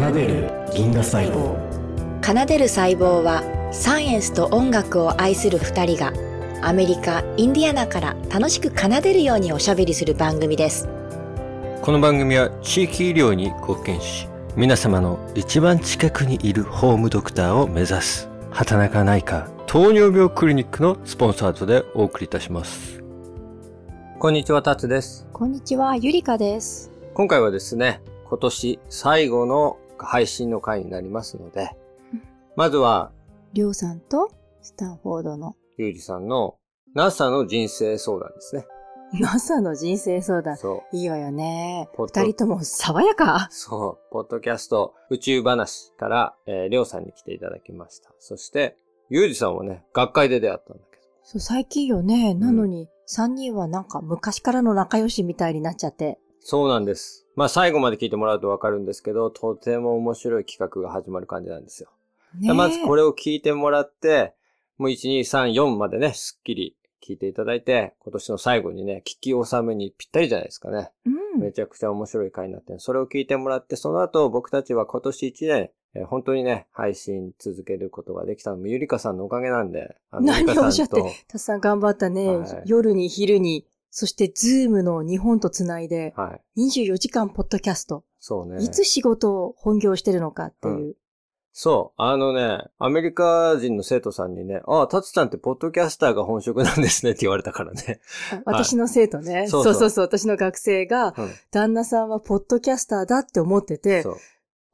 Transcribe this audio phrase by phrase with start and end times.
[0.00, 1.54] 奏でる銀河細胞
[2.22, 6.14] 奏でる細胞はサイエンスと音楽を愛する二人が
[6.62, 10.88] アメリカ・インディアナから楽しく奏でるようにおしゃべりする番組です。
[11.82, 14.26] この番組は地域医療に貢献し、
[14.56, 23.02] 皆様の一番近くにいるホームドクターを目指す、畑中内科糖尿病クリニックのスポンサードでお送りいたします。
[24.18, 25.28] こんにちは、タツです。
[25.34, 26.90] こんにちは、ゆりかです。
[27.12, 31.70] 今回はですね、今年最後の配信の回になりますので、
[32.56, 33.12] まずは、
[33.52, 34.30] りょうさんと
[34.62, 36.56] スタンフォードのゆうじさんの
[36.94, 38.66] NASA の人生相談ですね。
[39.12, 40.56] NASA の人生相談。
[40.56, 40.96] そう。
[40.96, 41.88] いいわよね。
[41.96, 43.48] 二人とも爽やか。
[43.50, 48.12] そう、ポッドキャスト宇宙話から、えー、りょうさんに来ていただきました。
[48.18, 48.76] そして、
[49.08, 51.02] ゆうじさんはね、学会で出会ったんだけど。
[51.24, 52.34] そう、最近よね。
[52.34, 56.20] なのに、三人はなんか昔からの仲良しみたいになっちゃって。
[56.38, 57.26] そうなんです。
[57.40, 61.88] まあ最後まで聞いてもらうとわかるんですけど、とても面白い企画が始まる感じなんですよ。
[62.38, 64.34] ねえまずこれを聞いてもらって、
[64.76, 70.90] もう1、2、3、4までね、すっきり聞いていただいて、今年の最後にね、聞き納めにぴったりじゃないですかね。
[71.06, 71.40] うん。
[71.40, 82.36] めちゃくちゃ面白い回になってるそれを聞いてもらって、その後僕たちは今年1年、えー本当にね、配信続けることができたのもゆりかさんのおかげなんで、あの何をおっしゃってたくさん頑張ったね。
[82.36, 86.68] はい夜に昼に、そしてズームの日本とつないで、はい。
[86.68, 88.04] 24時間ポッドキャスト。
[88.20, 88.62] そうね。
[88.62, 90.96] いつ仕事を本業してるのかっていう。
[91.52, 92.00] そう。
[92.00, 98.00] あのね、アメリカ人の生徒さんにね、ああ、タツさんってポッドキャスターが本職なんですねって言われたからね。
[98.30, 99.48] あ私の生徒ね。
[99.48, 100.04] そそうそううそうそう。
[100.04, 101.30] 私の学生が、うん。
[101.50, 104.16] 旦那さんはポッドキャスターだって思ってて、そう。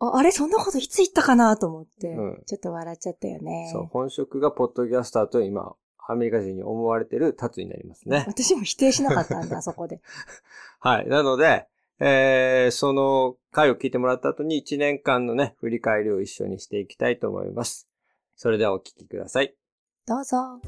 [0.00, 0.30] ああれ？
[0.30, 1.56] そんなこといつ言ったかな？
[1.56, 3.70] と思って、うんちょっと笑っちゃったよね。
[3.72, 3.86] そう。
[3.86, 5.74] 本職がポッドキャスターと今、
[6.08, 8.24] アメリカ人に思われてるタツになりますね。
[8.28, 10.00] 私も否定しなかったんだ、そこで。
[10.80, 11.08] はい。
[11.08, 11.66] なので、
[11.98, 17.88] えー、その回を聞いてもらった後に1年間のね、振り返りを一緒にしていきたいと思います。
[18.36, 19.54] それではお聞きください。
[20.06, 20.60] どうぞ。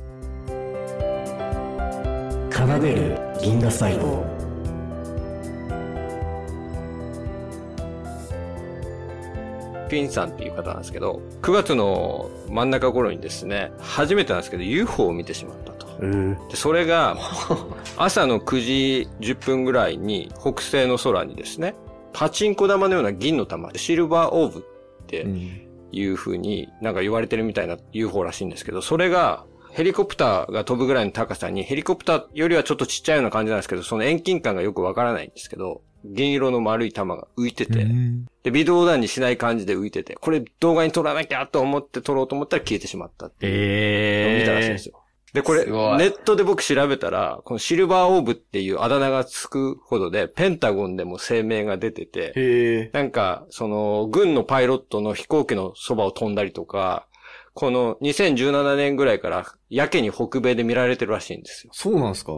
[2.51, 4.38] 奏でる銀河細胞
[9.89, 15.89] ピンさんっていう方なんですけど、9月の真ん中頃にですね、初めてなんですけど UFO を見てしまったと。
[15.99, 17.17] でそれが、
[17.97, 21.75] 朝の9時10分ぐらいに北西の空にですね、
[22.13, 25.27] パチンコ玉のような銀の玉、シルバーオーブって
[25.91, 37.87] いう風になんか言われてるみたいな UFO らしいんですけど、それがヘリコプターが飛ぶぐらいの高さに、ヘリコプターよりはちょっとちっちゃいような感じなんですけど、その遠近感がよくわからないんですけど、銀色の丸い玉が浮いてて、
[38.43, 44.31] で、微動だにしない感じで浮いてて、これ動画に撮らなきゃと思って撮ろうと思ったら消えてしまったっていう。
[44.31, 45.03] のを見たらしいんですよ。
[45.35, 52.91] で、これ、ネットで僕調べたら、このシルバーオーブっていうあだ名がつくほどで、ペンタゴンでも声明が出てて。
[52.95, 57.07] なんか、その、軍のパイロットの飛行機のそばを飛んだりとか、
[57.53, 61.73] この2017年ぐらいから、やけに北米で見られてるらしいんですよ。
[61.75, 62.33] そうなんすか？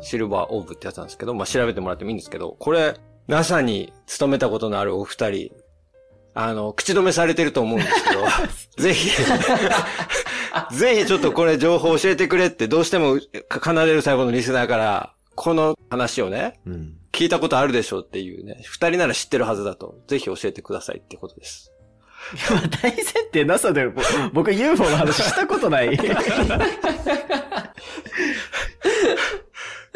[0.00, 2.96] シルバーオーブってやつなんですけど、まあ、調べてもらってもいいんですけど、これ、
[3.28, 5.52] NASA に勤めたことのあるお二人、
[6.34, 8.24] あの、口止めされてると思うんですけど、
[8.82, 9.10] ぜひ、
[10.76, 13.18] ぜひちょっとこれ情報教えてくれって、どうしても、
[13.48, 16.96] か奏でる細胞のリスナーから、この話をね、うん。
[17.12, 21.72] 聞いたことあるでしょうっていうね、二人なら知ってるはずだと、ぜひ教えてくださいってことです。
[22.34, 25.98] いや、大前提 NASA でぼ僕 UFO の話したことない。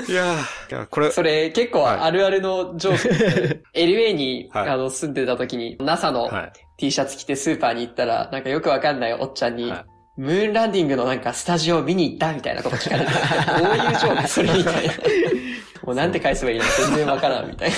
[0.09, 3.65] いやー、いやこれ、それ結構あるあるのジョーク。
[3.75, 6.53] LA に、はいあの住んでた時に NASA のはい。
[6.77, 9.85] T シャツ着てスーパーに行ったら、なんかよくわかんないおっちゃんに、はい
[10.17, 13.11] ムーンランディングのなんかスタジオ見に行ったみたいなこと聞かれて、
[13.61, 14.95] どういうジョークそれみたいな。
[15.83, 17.71] もうなんて返せばいいの全然わからんみたい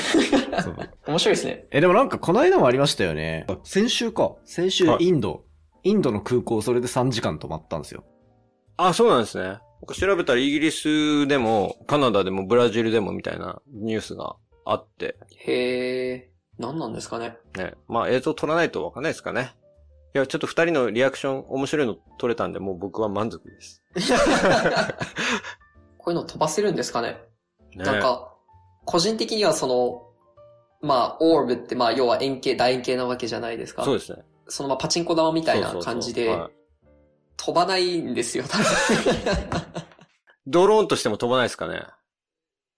[0.50, 0.59] な。
[1.09, 1.65] 面白いですね。
[1.71, 3.47] え、でもなんかこの間もありましたよね。
[3.65, 4.34] 先週か。
[4.44, 5.44] 先週はいインド。
[5.82, 8.05] インドの空港それで3時間止まったんですよ。
[8.76, 9.59] あ、そうなんですね。
[9.81, 17.37] 僕調べたらイギリスでも、カナダでもブラジルでもみたいなニュースがあって、へえ、何なんですかね。
[17.56, 17.75] ね。
[17.88, 19.55] まあ映像撮らないとわかんないですかね。
[20.14, 23.82] いや、ちょっと二人のリアクション面白いの撮れたんで、もう僕は満足です。
[25.99, 27.19] こういうの飛ばせるんですかね。
[27.75, 28.32] ねなんか、
[28.87, 30.06] 個人的にはその、
[30.81, 33.84] まあ、オーブってまあ、要は円形、楕円形なわけじゃないですか。
[33.84, 34.22] そうですね。
[34.49, 36.52] そのまあ、パチンコ玉みたいな感じでそうそうそうはい、
[37.37, 38.67] 飛ばないんですよ、多分。
[40.47, 41.83] ドローンとしても飛ばないですかね？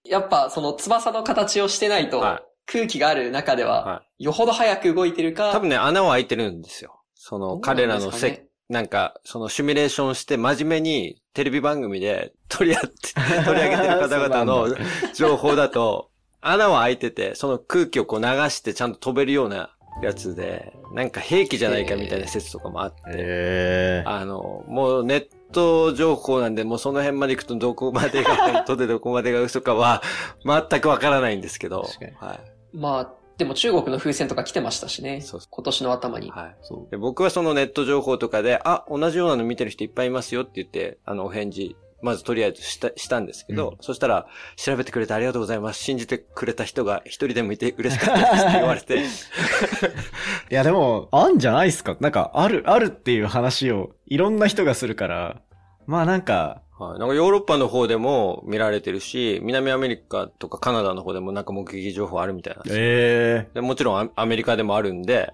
[0.04, 7.00] やっぱ、その翼の形をしてないと、は空気がある中では、はよほど早く動いてるか、多分ね、穴は開いてるんですよ。
[7.14, 13.14] その、彼らのせ、なんか、そのシミュレーションして真面目にテレビ番組で取り合って、
[13.44, 14.68] 取り上げてる方々の
[15.14, 30.02] 情報だと、穴は開いてて、その空気をこう流してちゃんと飛べるようなやつで、なんか兵器じゃないかみたいな説とかもあって、ええあの、もうネット情報なんで、もうその辺まで行くとどこまでが本当でどこまでが嘘かは
[30.44, 32.76] 全くわからないんですけど、確かにはい。
[32.76, 35.20] まあ、でも中国の風船とか来てましたしね。
[35.20, 36.30] そうそ今年の頭に。
[36.30, 36.56] はい。
[36.62, 36.90] そう。
[36.90, 45.82] で僕はそのネット情報とかで、あ、同じようなの見てる人いっぱいいますよって言って、あの、お返事、まずとりあえずした、したんですけど、うんそしたら、調べてくれてありがとうございます。
[45.82, 48.98] 信じてくれた人が一人でもいて嬉しかったですって言われて、
[50.50, 51.96] いやでも、あんじゃないっすか？
[52.00, 55.40] なんか、ある、あるっていう話を、いろんな人がするから、
[55.86, 56.98] まあなんか、はい。
[57.00, 62.82] なんかヨーロッパの方でも見られてるし、南アメリカとかカナダの方でもなんか目撃情報あるみたいなんですよ。
[62.84, 65.32] えでもちろんアアメリカでもあるんで、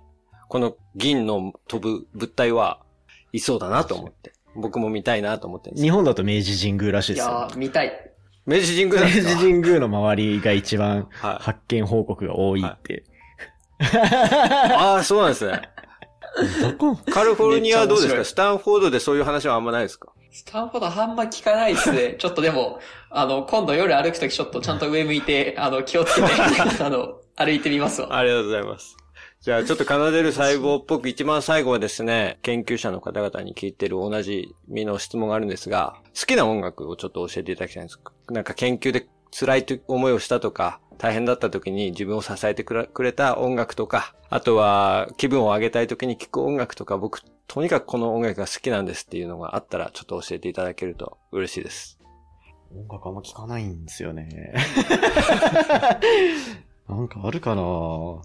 [0.49, 2.79] この銀の飛ぶ物体は
[3.33, 4.33] いそうだなと思って。
[4.57, 5.93] 僕も見たいなと思ってるんですよ。
[5.93, 7.33] 日本だと明治神宮らしいですよ。
[7.33, 7.93] いやー、見たい。
[8.47, 9.41] 明治神宮なん明治ですか？
[9.41, 11.43] 神宮の周りが一番はい。
[11.43, 13.05] 発見報告が多いって。
[13.81, 15.63] ああ、そうなんですね。
[16.61, 16.97] どこ？
[16.97, 20.11] カリフォルニアはどうですめっちゃ面白いかスタンフォードでそういう話はあんまないですか？
[20.33, 22.17] スタンフォードあんま聞かないですね。
[22.19, 22.81] ちょっとでも、
[23.11, 26.29] あの、今度夜歩くときちょっとちゃんと上向いて、あの、気をつけて、
[26.83, 28.17] あの、歩いてみますわ。
[28.17, 28.97] ありがとうございます。
[29.45, 38.01] じゃあちょっと奏でる細胞っぽく一番最後はですね、研究者の方々に聞いてる同じ身の質問があるんですが、好きな音楽をちょっと教えていただきたいんです。
[38.31, 39.07] なんか研究で
[39.39, 51.99] 辛い思いをしたとか、大変だった時に自分を支えてくれた音楽とか、あとは気分を上げたい時に聴く音楽とか、僕、とにかくこの音楽が好きなんですっていうのがあったら、ちょっと教えていただけると嬉しいです。
[52.75, 54.55] 音楽あんま聞かないんですよね。
[56.89, 58.23] なんかあるかな？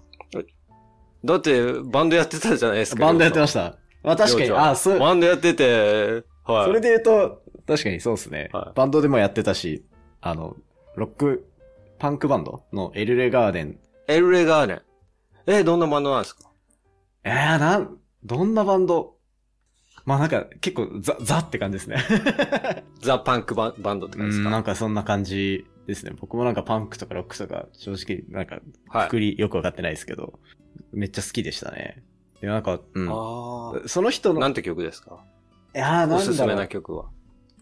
[1.24, 3.02] だって、バンドやってたじゃないですか。
[3.04, 3.76] バンドやってましした。
[4.02, 6.66] まあ確かに、あ、あ、そう、バンドやってて、はい。
[6.66, 8.48] それで言うと、確かにそうですね。
[8.52, 9.84] はいバンドでもやってたし、
[10.20, 10.56] あの、
[10.96, 11.46] ロック、
[11.98, 13.78] パンクバンドのエルレガーデン。
[14.08, 14.82] エルレガーデン。
[15.46, 16.50] え、どんなバンドなんですか？
[17.24, 19.16] えー、なん、どんなバンド？
[20.06, 21.98] まあなんか結構ザ、ザって感じですね。
[23.02, 24.48] ザ・パンクバンバンドって感じですか？
[24.48, 26.12] うんなんかそんな感じですね。
[26.18, 29.08] 僕もなんかパンクとかロックとか正直なんかはい。
[29.08, 30.38] くくりよくわかってないですけど、
[30.92, 32.02] めっちゃ好きでしたね。
[32.40, 33.08] で、なんか、うん。
[33.10, 34.32] あその人あ。
[34.34, 35.22] の、ないんて曲ですか？
[35.72, 37.10] やーなんおすすめな曲は。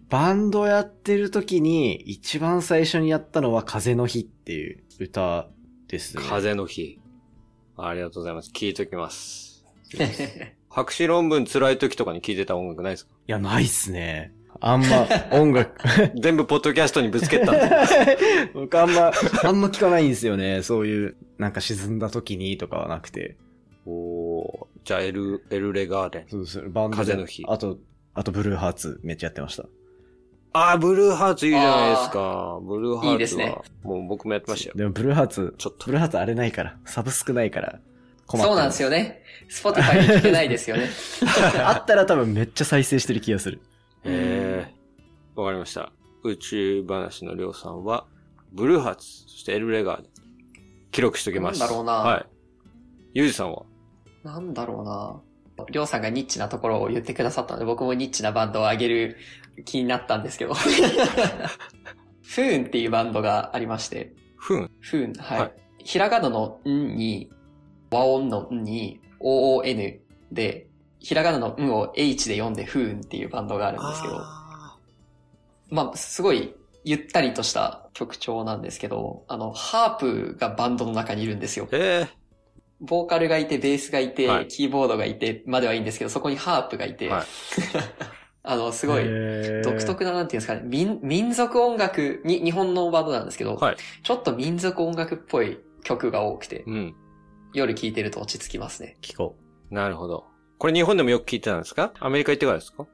[0.09, 5.49] バンドやってる時に一番最初にやったのは風の日っていう歌
[5.89, 6.23] ですね。
[6.27, 7.01] 風の日。
[7.77, 8.51] ありがとうございます。
[8.55, 9.65] 聞いときます。
[10.71, 13.13] 博士論文辛い時とかに聞いてた音楽ないですか？
[13.27, 14.33] いや、ないっすね。
[14.61, 15.81] あんま音楽、
[16.21, 17.53] 全部ポッドキャストにぶつけた
[18.55, 19.13] 僕あんま、
[19.45, 20.63] あんま聞かないんですよね。
[20.63, 23.37] そういう、なんか沈んだ時にとかはなくて。
[23.87, 26.25] おーじゃあエル、エルレガーデン。
[26.29, 27.79] そうですバンドで風の日あと、
[28.15, 29.65] あとブルーハーツめっちゃやってました。
[30.53, 32.59] あー、ブルーハーツいいじゃないですか。
[32.63, 33.13] ブルーハーツは。
[33.13, 34.75] いいですねもう僕もやってましたよ。
[34.77, 37.79] でもブルーハーツ、ちょっとブルーハーツあれないから、サブスクないから、
[38.27, 39.23] 困そうなんですよね。
[39.49, 40.89] スポティファイで聞けないですよね。
[41.65, 43.61] あったら多分めっちゃ再生してる気がする。
[44.05, 45.93] えー、わかりました。
[46.25, 48.07] 宇宙話のりょうさんは、
[48.53, 50.11] ブルーハーツ、そしてエルレガーデン。
[50.91, 51.61] 記録しときます。
[51.61, 52.27] なんだろうなはい。
[53.15, 53.63] ゆうじさんは？
[54.25, 55.21] なんだろうな
[55.71, 59.17] りょうさんがニッチなところを言ってくださったので、僕もニッチなバンドを上げる
[59.65, 60.55] 気になったんですけど。
[62.23, 64.71] フーンっていうバンドがありまして、ふん。
[64.81, 65.41] フーン、はい。
[65.41, 65.53] はい
[65.89, 67.31] ひらがなのんに、
[67.91, 70.01] 和音のんに、OON
[70.31, 70.68] で、
[71.01, 74.77] ひらがなのんを H で読んでフーンっていうバンドがあるんですけど、あ
[75.71, 81.69] まあ、すごいゆったりとした曲調なんですけど、あの、ハープがバンドの中にいるんですよー。
[81.73, 82.09] え
[82.81, 87.27] ボーカルがいて、ベースがいて、はいキーボードがいて、まではいいんですけど、そこにハープがいて、はい
[88.45, 89.07] あの、すごい、い
[89.63, 96.95] 独特な、なんていうんですかね、民、民族音楽に、日本のバンドなんですけど、はいちょっと民族音楽っぽい曲が多くてー、、うん。
[97.53, 98.97] 夜聴いてると落ち着きますね。
[99.03, 99.37] 聞こ
[99.71, 100.25] なるほど。
[100.59, 101.93] これ日本でもよく聞いてたんですか？
[102.01, 102.87] アメリカ行ってからですか？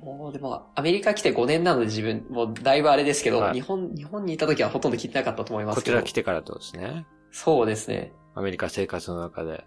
[0.00, 5.96] もう、でも、アメリカ来て5年なので自分、もうだいぶあれですけど、はい日本、日本にいた時はほとんど聞いてなかったと思いますけど。
[5.98, 7.06] こちら来てからってことですね。
[7.30, 8.12] そうですね。
[8.34, 9.64] アメリカ生活の中で、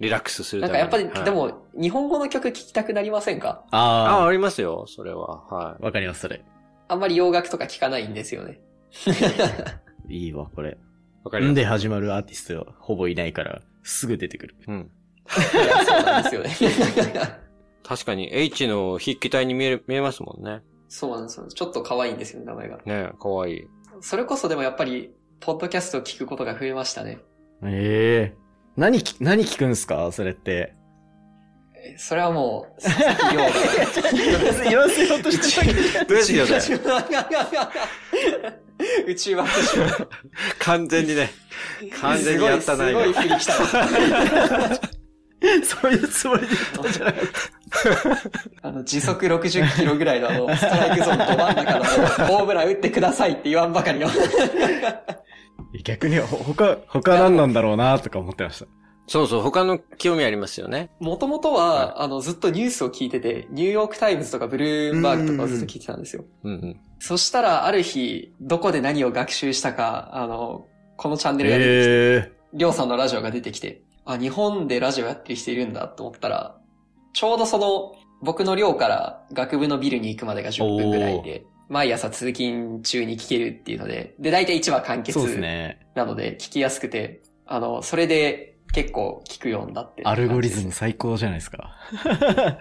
[0.00, 0.78] リラックスするために。
[0.80, 3.62] なんかやっぱり、はいで、も、日本語の曲聴きたくなりませんか？
[3.66, 3.68] う。
[3.70, 5.44] ああ、あありますよ、それは。
[5.46, 6.44] はあ、わかります、それ。
[6.88, 8.60] あんまり洋楽とか聴かないんですよね。
[10.08, 10.72] いいわ、これ。
[10.72, 10.74] い。
[11.24, 11.52] わかります。
[11.52, 14.56] んで始まるアーティストほぼいないから、すぐ出てくる。
[14.68, 14.90] うん。
[15.28, 16.56] そうなんですよね。
[17.84, 20.62] 確かに H の筆記体に見える、見えますもんね。
[20.88, 21.46] そうなんですよ。
[21.48, 22.78] ちょっと可愛いんですよね、名前が。
[22.84, 23.64] ねかわいい。
[24.00, 25.10] それこそでもやっぱり、
[25.40, 27.18] ポッドキャストを聞くことが増えましたね。
[27.64, 28.36] ええ
[28.76, 30.10] 何き、何聞くんすか？
[30.12, 30.74] それって。
[31.82, 34.64] えそれはもう、佐々木亮が。
[34.70, 36.04] 言わせようとしてたけど。
[36.08, 37.62] どうや ってくださ
[39.06, 39.10] い。
[39.10, 39.36] 宇宙。
[40.58, 41.30] 完全にね、
[42.00, 43.52] 完全にやったな、い、すごい振り来た。
[45.64, 47.60] そういうつもりで言ったんじゃなかった。
[48.68, 51.84] あの、時速60キロぐらいのあの、ストライクゾーンど真ん中の
[52.26, 54.08] ホームラン打ってくださいって言わんばかりの。
[55.84, 58.66] 逆に、ほ他、他何なんだろうなとか思ってました。
[59.06, 60.90] そうそう、他の興味ありますよね。
[61.00, 66.24] もともとは、あの、ずっとニュースを聞いてて、ニューヨークタイムズとかブルームバーグとかをずっと聞いてたんですよ。
[66.44, 66.80] うんうん。
[66.98, 70.66] そしたら、ある日、どこで何を学習したか、あの、
[70.96, 73.82] このチャンネルが出てきて、えりょうさんのラジオが出てきて、
[74.12, 76.56] あ、日本でラジオやってる人いるんだと思ったら、
[77.12, 85.18] ちょうどその、僕の寮から学部のビルに行くまでが10分ぐらいで、毎朝通勤中に聞けるっていうので、で、大体1話完ー、結。
[85.94, 90.02] なので聞きやすくて、あの、それで結構聞くようになって。
[90.04, 90.72] アルゴリズム。
[90.72, 91.76] 最高じゃないですか。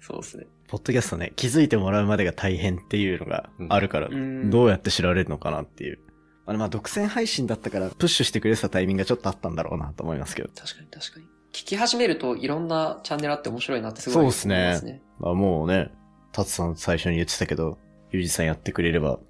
[0.00, 0.46] そうですね。
[0.68, 5.98] ポッドキャストね、気づいてもらうまでが大変っていうのがあるから、うんどうやって知られるのかなっていう。
[6.46, 10.48] あの、まあ、独占配信だったから、プッシュしてくれてたタイミングがちょっとあったんだろうなと思いますけど。
[10.48, 11.26] 確かに確かに。
[11.52, 15.02] 聞き始めるといろんなチャンネルあって面白いなってすごい思いますそうっね。
[15.20, 15.92] まあ、もうね、
[16.32, 17.78] タツさん最初に言ってたけど、
[18.10, 19.20] ユージさんやってくれれば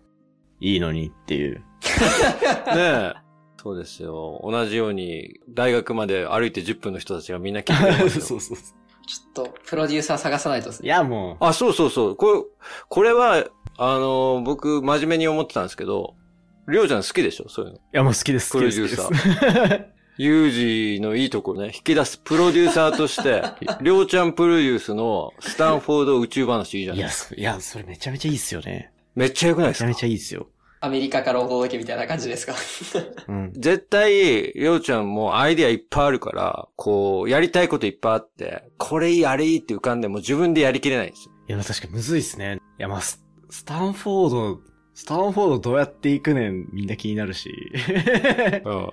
[0.60, 1.56] いいのにっていう。
[2.74, 3.12] ねえ。
[3.62, 4.40] そうですよ。
[4.42, 8.64] 同じように、大学まで歩いて10分の人たちがみんな聞いてくれますよ そうそうそ
[9.06, 10.82] ちょっと、プロデューサー探さないとですう。
[10.84, 10.90] いね。
[10.90, 12.16] や、もう、あ、そうそうそう。
[12.16, 12.42] これ、
[12.88, 13.44] これは、
[13.78, 16.14] あの、僕、真面目に思ってたんですけど、
[16.68, 17.48] りょうちゃん好きでしょ？
[17.48, 17.76] そういうの。
[17.78, 18.80] いや、もう好きです、好きです。
[18.80, 19.84] プロデューサ好きです
[20.18, 23.42] ユージのいいところね、引き出すプロデューサーとして、
[23.80, 28.92] りょうちゃんプロデュースのスタンフォード宇宙話いいじゃないそいや、それめちゃめちゃいいっすよね。
[29.14, 29.86] めっちゃ良くないですか？
[29.86, 30.48] めちゃめちゃいいっすよ。
[30.84, 32.54] アメリカからお届けみたいな感じですか？
[33.28, 33.52] うん。
[33.56, 41.32] 絶対、りょうちゃんもアイディアいっぱいあるから、こう、やりたいこといっぱいあって、これいい、あれいいって浮かんでも自分でやりきれないんですよ。
[41.48, 42.58] いや、確かにむずいっすね。
[42.78, 44.60] いや、まあ、ススタンフォード、
[44.94, 47.50] スタンフォードどうやって行くねん、みんな気になるし。
[48.64, 48.90] うん。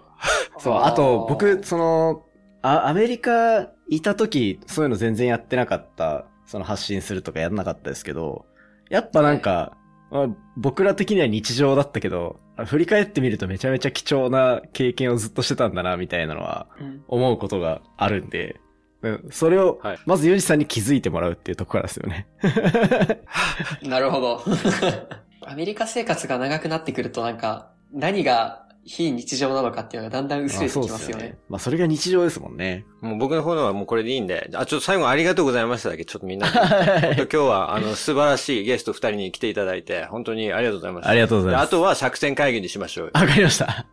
[0.58, 2.24] そう、あと、僕、その、
[2.62, 8.46] あ、アメリカいた時、そういうの全然やってなかった、その発信するとかやんなかったですけど、
[8.90, 9.78] やっぱなんか、
[10.12, 10.28] まあ
[10.58, 18.60] 僕ら的には日常だったけど、あ振り返ってみるとめちゃめちゃ貴重な経験をずっとしてたんだな、みたいなのは、うん思うことがあるんで、
[19.02, 22.28] うんそれをはい、まずユージさんに気づいてもらうっていうところからですよね。
[23.88, 24.44] なるほど。
[25.50, 31.40] アメリカ生活が長くなってくるとなんか、何が非日常なのかっていうのがだんだん薄れてきますよね。
[31.50, 32.86] まあ、それが日常ですもんね。
[33.02, 41.10] もう僕の方のはもうこれでいいんで、あ、ちょっと最後ありがとうございましただけ、ちょっとみんな、本 当今日は、あの、素晴らしいゲスト二人に来ていただいて、本当にありがとうございました。
[41.10, 41.72] ありがとうございます。
[41.72, 43.12] であとは作戦会議にしましょう。
[43.14, 43.88] わかりました。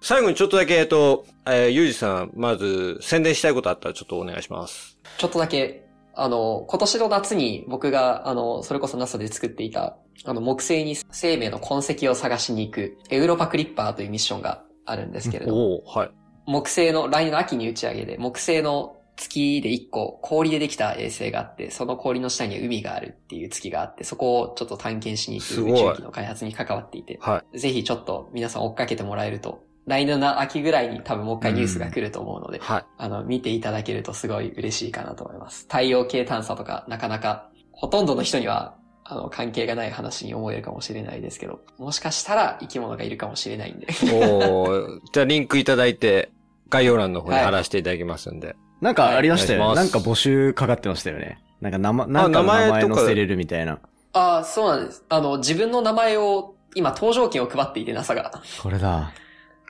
[0.00, 4.98] 最後にちょっとだけ、えっと、えー、ゆうじさん、まず、宣伝したいことあったらちょっとお願いします。
[5.16, 5.84] ちょっとだけ、
[6.14, 16.10] あの、今年の夏に僕が、あの、それこそ NASA で作っていた、あの、木星に生命の痕跡を探しに行く、エウロパクリッパーというミッションがあるんですけれども、はい。
[16.46, 32.84] 木星の、来年の秋に打ち上げで、木星の月で一個氷でできた衛星があって、その氷の下には海があるっていう月があって、そこをちょっと探検しに行く宇宙機の開発に関わっていて、はぜひちょっと皆さん追っかけてもらえると、来年の秋ぐらいに多分もう一回ニュースが来ると思うので、はい。
[32.98, 35.62] あの、見ていただけるとすごい嬉しいかなと思います。
[35.62, 38.76] 太陽系探査とか、なかなか、ほとんどの人には、
[39.10, 43.86] あの、関係がない話に思えるかもしれないですけど、もしかしたら生き物がいるかもしれないんで。
[44.12, 46.30] おーじゃあリンクいただいて、
[46.68, 48.54] 概要欄の方に貼らせていただきますんで。
[48.82, 49.64] なんかありましたよね。
[49.64, 51.40] はいないんか募集かかってましたよね。
[51.62, 53.78] なんか名前、なんかの名前載せれるみたいな。
[54.12, 55.02] ああ、そうなんです。
[55.08, 58.30] あの、自分の名前を、今、搭乗券を配っていて、NASA が。
[58.62, 59.12] これだ。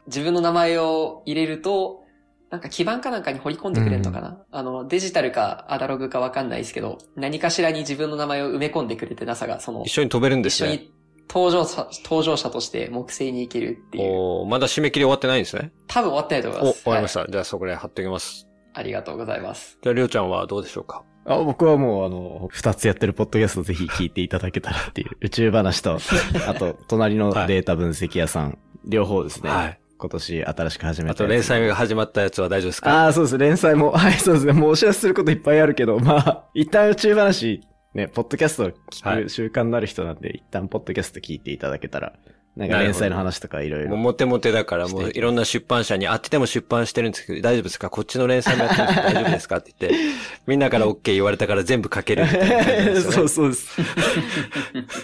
[0.09, 2.03] 自分の名前を入れると、
[2.51, 10.77] なんか基盤かなんかに掘り込んでくれるのかな、あの、デジタルかアナログかわかんないですけど、何かしらに自分の名前を埋め込んでくれて NASA が、その一、緒に飛べるんで一緒すね。
[10.79, 10.93] に
[11.29, 14.13] 搭乗者、搭乗者として木星に行けるっていう。
[14.13, 15.73] おーまだ締め切り終わってないんですね。
[15.87, 16.77] 多分終わってないと思いお、ます。
[16.79, 17.27] は終わりました。
[17.31, 18.45] じゃあそこで貼っておきます。
[18.45, 19.79] いありがとうございます。
[19.83, 21.05] じゃありょうちゃんはどうでしょうか？
[21.27, 25.99] あ僕はもうあの、二つやってるポッドキャストぜひ聞いていただけたらっていう、宇宙話と、
[26.49, 29.51] あと、隣のデータ分析屋さん、両方ですね。
[29.51, 29.81] はい。
[29.99, 33.05] 今年新しく始めたあと連載が始まったやつは大丈夫ですか？
[33.05, 33.39] ああ、そうです。
[33.39, 34.53] 連載も、 はい、そうですね。
[34.53, 37.63] もうお知らせすることいっぱいあるけど、まあ、 一旦宇宙話、
[37.95, 38.75] ね、ポッドキャストをはい
[39.23, 42.13] 聞く習慣のある人なんで、一旦ポッドキャスト聞いていただけたら、
[42.57, 43.91] なんか連載の話とかいろいろ。
[43.91, 47.89] もうモテモテだから、もういろんな出版社に、あっちでも出版してるんですけど、大丈夫ですか？
[47.91, 49.57] こっちの連載もやってるんです大丈夫ですか？
[49.59, 49.99] って言って、
[50.47, 53.81] みんなから OK 言われたから全部書けるねそうそうです。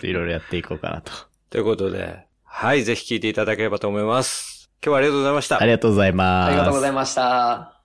[0.06, 1.12] いろいろやっていこうかなと。
[1.50, 4.53] ということで、はい、ぜひ聞いていただければと思います。
[4.84, 5.62] 今日はありがとうございました。
[5.62, 6.48] ありがとうございます。
[6.48, 7.80] ありがとうございました。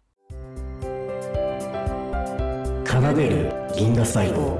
[2.86, 4.60] 奏でる銀河細胞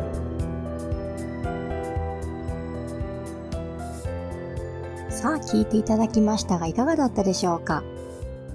[5.10, 7.84] さあ聞いていただきましたがいかがだったでしょうか？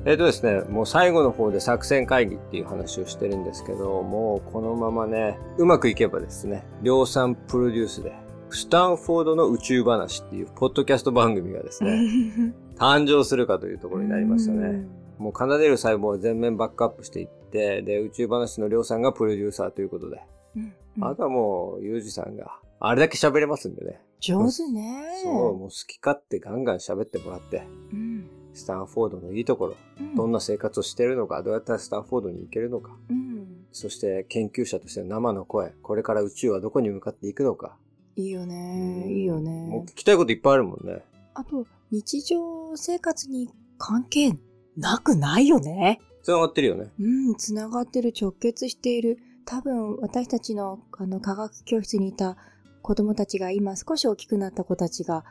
[0.07, 8.15] えっ、とですね、もう最後の方で作戦会議っていう話をしてるんですけど、もうこのままね、うまくいけばですね、量産プロデュースで、
[8.55, 14.87] スタンフォードの宇宙話っていうポッドキャスト番組がですね、 誕生するかというところになりましたね。
[15.19, 20.23] もう奏でる細胞を全面バックアップしていって、で、宇宙話の量産がプロデューサーということで、
[20.57, 24.01] うんあとはもう、ゆうじさんが、あれだけ喋れますんでね。
[24.21, 25.21] 上手ね。
[25.25, 37.77] そう、もう好き勝手ガンガン喋ってもらって、うんスタンフォードのいいところ、うんどんな生活をしてるのか、どうやったらスタンフォードに行けるのか、うんそして研究者としての生の声、これから宇宙はどこに向かっていくのか。
[38.17, 39.03] いいよね。
[39.07, 39.85] うんいいよもうね。
[39.89, 41.03] 聞きたいこといっぱいあるもんね。
[41.35, 44.33] あと、日常生活に関係
[44.77, 46.01] なくないよね？
[46.23, 46.91] 繋がってるよね。
[46.99, 49.19] うん、つながってる、直結している。
[49.45, 52.37] 多分、私たちの、あの、科学教室にいた
[52.83, 55.25] 子供たちが今少し大きくなった子たちが、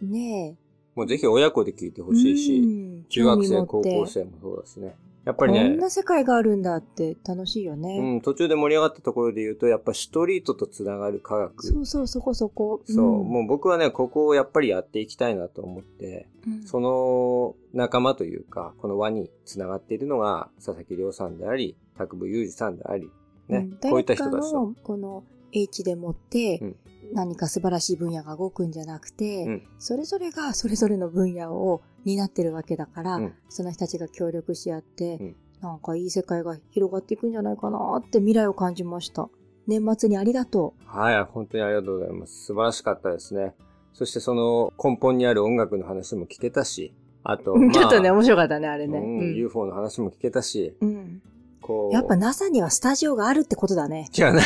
[0.00, 0.56] ね
[0.96, 2.04] もうぜひ親子で聞いてえ。
[2.04, 4.96] ほしいし、うん中学生、高校生もそうだしね。
[5.24, 8.16] やっぱりねこん、な世界があるんだって楽しいようね。
[8.16, 11.66] ん、途中で盛り上がったところで言うと、やっぱストリートとつながる科学。
[11.66, 12.80] そうそう、そこそこ。
[12.86, 23.10] そう、んもう僕はね、ここをやっぱりやっていきたいなと思って、うんその仲間というか、この輪につながっているのが、佐々木亮さんであり、拓部裕二さんであり、
[23.48, 24.72] ね、うんこういった人たちと。
[24.82, 26.76] この H でもって、うん
[27.12, 39.28] 何か素晴らしい分野が動くんじゃなくて、うんそれぞれが それぞれの分野を担ってるわけだから、うんその人たちが協力し合って、うんなんかいい世界が広がっていくんじゃないかなって未来を感じました。
[39.66, 42.46] 年末にありがとはい、本当にありがとうございます。
[42.46, 43.54] 素晴らしかったですね。
[43.92, 47.70] そしてその根本にある音楽の話も聞けたし、あと、 う。
[47.70, 48.98] ちょっとね、まあ面白かったね、あれね。
[48.98, 51.22] うんうん UFO の話も聞けたし、うん
[51.60, 51.94] こう。
[51.94, 54.08] やっぱ NASA にはスタジオがあるってことだね。
[54.16, 54.40] 違うね。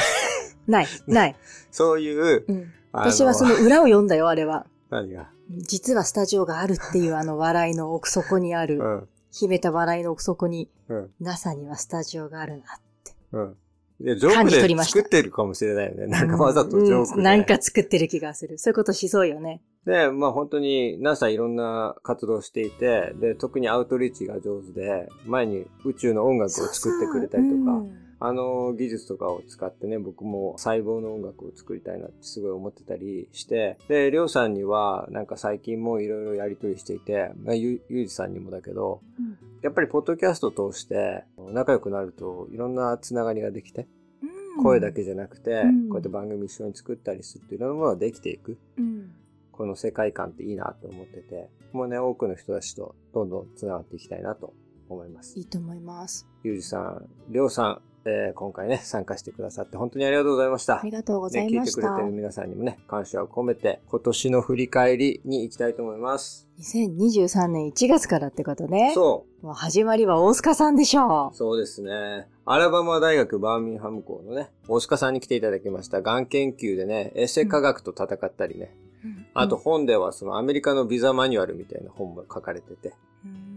[0.66, 1.36] ない、ない。
[1.70, 4.66] そういう、うん、私はその裏を読んだよ、あれは。
[4.90, 5.30] 何が？
[5.58, 9.08] 実はスタジオがあるっていうあの笑いの奥底にある、うん。
[9.30, 11.10] 秘めた笑いの奥底に、うん。
[11.20, 12.62] NASA にはスタジオがあるなっ
[13.04, 13.12] て。
[13.32, 13.56] うん。
[14.00, 16.06] いや、ジョー感クで作ってるかもしれないよね。
[16.06, 17.14] なんかわざとジョークで。
[17.16, 18.58] うんなんか作ってる気がする。
[18.58, 19.60] そういうことしそうよね。
[19.86, 43.86] で、まあ本当に NASA いろんな活動をしていて、で、特にアウトリーチが上手で、前に宇宙の音楽を作ってくれたりとか、うんあの技術とかを使ってね、僕も細胞の音楽を作りたいなってすごい思ってたりして、で、りょうさんにはなんか最近もいろいろやりとりしていて、まあ、ゆゆうじさんにもだけど、うんやっぱりポッドキャストを通して仲良くなるといろんなつながりができて、
[44.56, 48.58] うん声だけじゃなくて、うんこうやって番組一緒に作ったりするっていういろんなものができていく。
[48.78, 49.10] うん
[49.56, 54.52] この世界観っていいなと思ってて、もうね、多くの人たちとどんどん繋がっていきたいなと
[54.88, 55.42] 思いますい。
[55.42, 56.26] いと思います。
[56.42, 60.80] ゆうじさん、りょうさん、えー今回ね、参加してくださって本当にありがとうございました。
[60.80, 61.80] ありがとうござね、聞いいました。
[61.80, 66.46] てくれてる皆さんにもね、感謝を込めて、今年の振り返りに行きたいと思います。
[66.60, 68.92] 2023年1月からってことね。
[68.94, 69.46] そう。
[69.46, 71.36] もう始まりは大塚さんでしょう。
[71.36, 72.28] そうですね。
[72.44, 76.02] アラバマ大学バーミンハム校のね、大塚さんに来ていただきました。
[76.02, 78.74] がん研究でね、エセ科学と戦ったりね。
[79.34, 82.94] あと、本ではそのアメリカのビザマニュアルみたいな本も書かれてて。
[83.24, 83.54] うん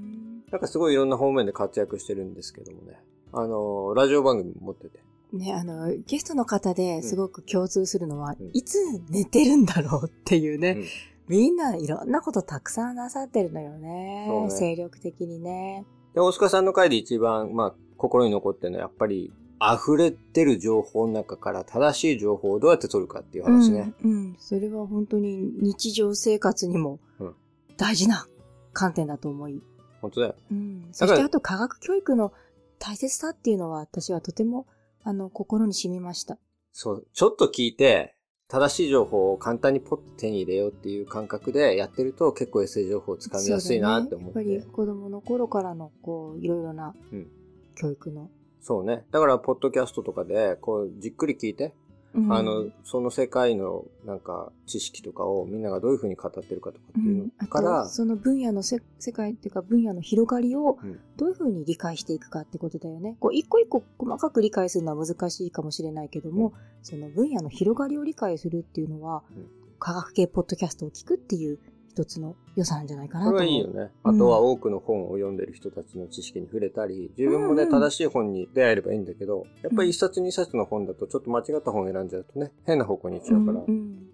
[0.51, 2.97] なんかすごいいろんな方面で活躍してるんですけどもね。
[3.33, 4.99] あの、ラジオ番組も持ってて。
[5.33, 8.77] ね、あの、ゲストの方ですごく共通するのは、うんいつ
[9.09, 10.85] 寝てるんだろうっていうね、うん
[11.27, 14.27] みんないろんなことたくさんなさってるのよね。
[14.45, 15.85] ね精力的にね。
[16.13, 23.91] で、大塚さんの回で一番、まあ、心に残ってるのはやっぱり、溢れてる情報の中から正しい情報をどうやって取るかっていう話ね。
[24.03, 24.35] うん、うん。
[24.39, 27.35] それは本当に日常生活にもうん
[27.75, 28.27] 大事な
[28.73, 29.61] 観点だと思い。
[30.01, 30.35] 本当だよ。
[30.51, 30.87] うん。
[30.91, 32.31] そしてあと科学教育の
[32.79, 34.67] 大切さっていうのは私はとても
[35.03, 36.37] あの心に染みました。
[36.71, 38.15] そう、ちょっと聞いて、
[38.47, 44.39] 正しい情報を簡単にポッと手に入れようっていう感覚でやってると結構 SA 情報をつかみやすいなって思って。
[44.39, 47.27] ねやっぱり子供の頃からのこういろいろなうん
[47.77, 48.29] 教育の。
[48.59, 49.05] そうね。
[49.11, 51.73] だから、ポッドキャストとかで、こう、じっくり聞いて、
[52.17, 52.33] うん。
[52.33, 60.99] あの、その世界の、なんか、知識とかをみんながどういうふうに語ってるかとかっていうのから、とその分野のせ世界っていうか分野の広がりをうん。
[61.15, 63.17] どういうふうに理解していくかってことだよね。
[63.19, 66.53] こう一個一個細かく理解するのは難しいかもしれないけども、
[66.83, 69.47] その分野の広がりを理解するっていうのは、うん。
[69.79, 71.59] 科学系ポッドキャストを聞くっていう
[71.97, 73.37] 一つの良さなんじゃないかなとこ。
[73.39, 73.89] れはいいよね。
[74.03, 83.61] あとは多くの本を読んでる人たちの知識に触れたり、自分もね、うん正しい本に出会えればいいんだけど、やっぱり一冊二冊の本だとちょっと間違った本を選んじゃうとね、変な方向に行っちゃうから、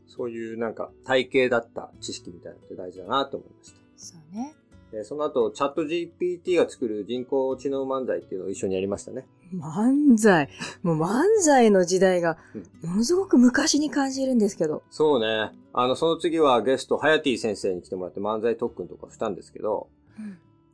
[0.07, 3.79] そういうなんか体系だった知識みたいなのって大事だなと思いました。
[3.97, 4.55] そうね。
[4.95, 9.25] えーその後、チャット GPT が作る人工知能漫才っていうのを一緒にやりましたね。
[9.55, 10.49] 漫才？
[10.83, 12.37] もう漫才の時代が、
[12.83, 14.83] ものすごく昔に感じるんですけど。
[14.91, 15.51] そうね。
[15.73, 19.87] あの、その次はゲスト、ハヤティ先生に来てもらって漫才特訓とかしたんですけど、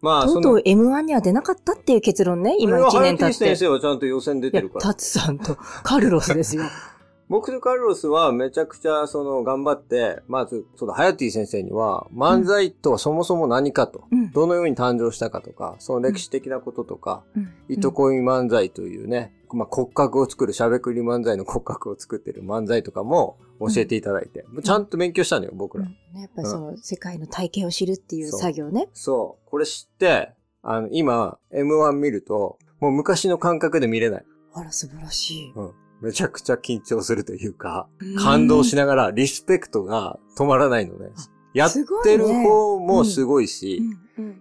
[0.02, 3.40] まあ、とうとう M1 には出なかったっていう結論ね、今1これはハヤ年経って。
[3.40, 4.82] ティ先生はちゃんと予選出てる、から。
[4.82, 6.64] タツさんとカルロスですよ。
[7.30, 14.32] 僕とカルロスはめちゃくちゃその頑張って、まず、そのハヤティ先生には漫才とはそもそも何かと、うん。
[14.32, 25.84] どのように誕生したかとか、その歴史的なこととか、うん糸恋漫才というね、まあ、骨格を作る、しゃべくり漫才の骨格を作ってる漫才とかも教えていただいて、ちゃんと勉強したのよ、僕ら。
[25.84, 28.90] うんねやっぱりその世界の体験を知るっていう作業ね。
[28.94, 29.50] そう。
[29.50, 30.32] これ知って、
[30.64, 34.26] あの、今、M1 見ると、もう昔の感覚で見れない。
[34.54, 35.54] あら、素晴らしい。
[36.02, 41.10] めちゃくちゃ緊張するというか、感動しながらリスペクトが止まらないのね。
[41.54, 43.82] やってる方もすごいし、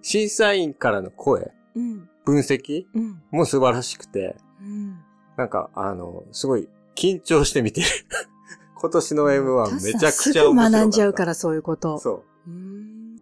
[0.02, 4.98] 審査員からの声、うん、分析うん、も素晴らしくて、うん。
[5.36, 7.86] なんか、あの、すごい緊張して見てる。
[8.76, 10.12] 今年の M1 めちゃくちゃ面白かった。
[10.12, 11.98] すぐ学んじゃうから、そういうこと。
[11.98, 12.24] そう。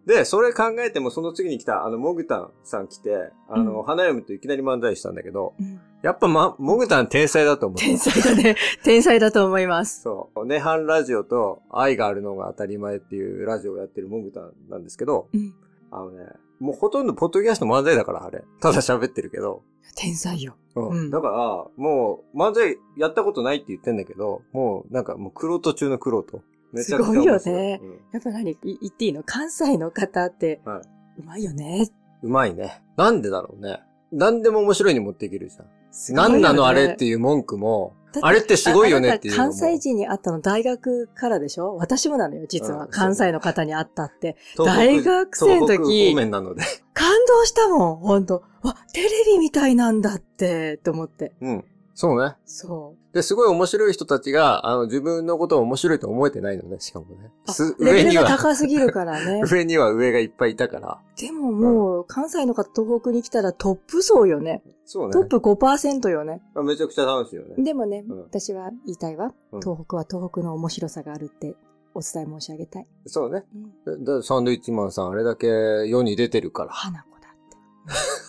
[0.07, 7.77] うんで、それ考えても、その次に来た、あの、モグタンさん来て、あの、うん花嫁といきなり漫才したんだけど、うんやっぱま、モグタン天才だと思う。
[7.79, 8.55] 天才だね。
[8.85, 10.03] 天才だと思います。
[10.03, 10.45] そう。
[10.45, 15.53] ネハンラジオと愛があるのが当たり前っていうラジオをやってるモグタンなんですけど、うん。
[15.89, 16.27] あのね、
[16.59, 18.43] もうほとんどポッドキャスト漫才だから、あれ。
[18.61, 19.63] ただ喋ってるけど。
[19.95, 20.55] 天才よ。
[20.75, 26.43] うんうんだから、もう漫才やったことないって言ってんだけど、もうなんかもう黒人中の黒人。
[26.71, 28.51] めちゃくちゃすごいよねうんやっぱ何？
[28.51, 29.23] い言っていいの？
[29.23, 30.81] 関西の方って、は
[31.17, 31.87] うまいよね。
[32.21, 32.81] うまいね。
[32.95, 33.81] なんでだろうね。
[34.11, 35.65] 何でも面白いに持っていけるじゃん。
[35.91, 41.75] すごいよね何なのあれっていう文句も、だあれってすごいよねっていう関西人に会ったの大学からでしょ？
[41.75, 42.85] 私もなのよ、実は。
[42.85, 44.37] うん関西の方に会ったって。
[44.57, 46.63] 大学生の時東北方面なので。
[46.93, 48.43] 感動したもん、ほんと。
[48.61, 51.33] わ、テレビみたいなんだって、と思って。
[51.41, 51.65] うん。
[51.99, 52.35] そうね。
[52.45, 57.31] そで、すごい面白い人たちが、あの、自分のことを面白いと思えてないのね、しかもね。
[57.47, 57.51] う。
[57.51, 59.41] すレベルが高すぎるからね。
[59.51, 61.01] 上には上がいっぱいいたから。
[61.19, 64.61] でももう、関西の方東北に来たらトップ層よね。
[64.85, 65.11] そうね。
[65.11, 66.43] トップ5%よね。
[66.53, 67.55] あめちゃくちゃ楽しいよね。
[67.63, 69.33] でもね、うん私は言いたいわ。
[69.51, 71.55] うん東北は東北の面白さがあるって
[71.95, 72.87] お伝え申し上げたい。
[73.07, 73.43] そうね。
[73.87, 76.69] うんサンドイッチマンさんあれだけ世に出てるから。
[76.69, 77.29] 花子だ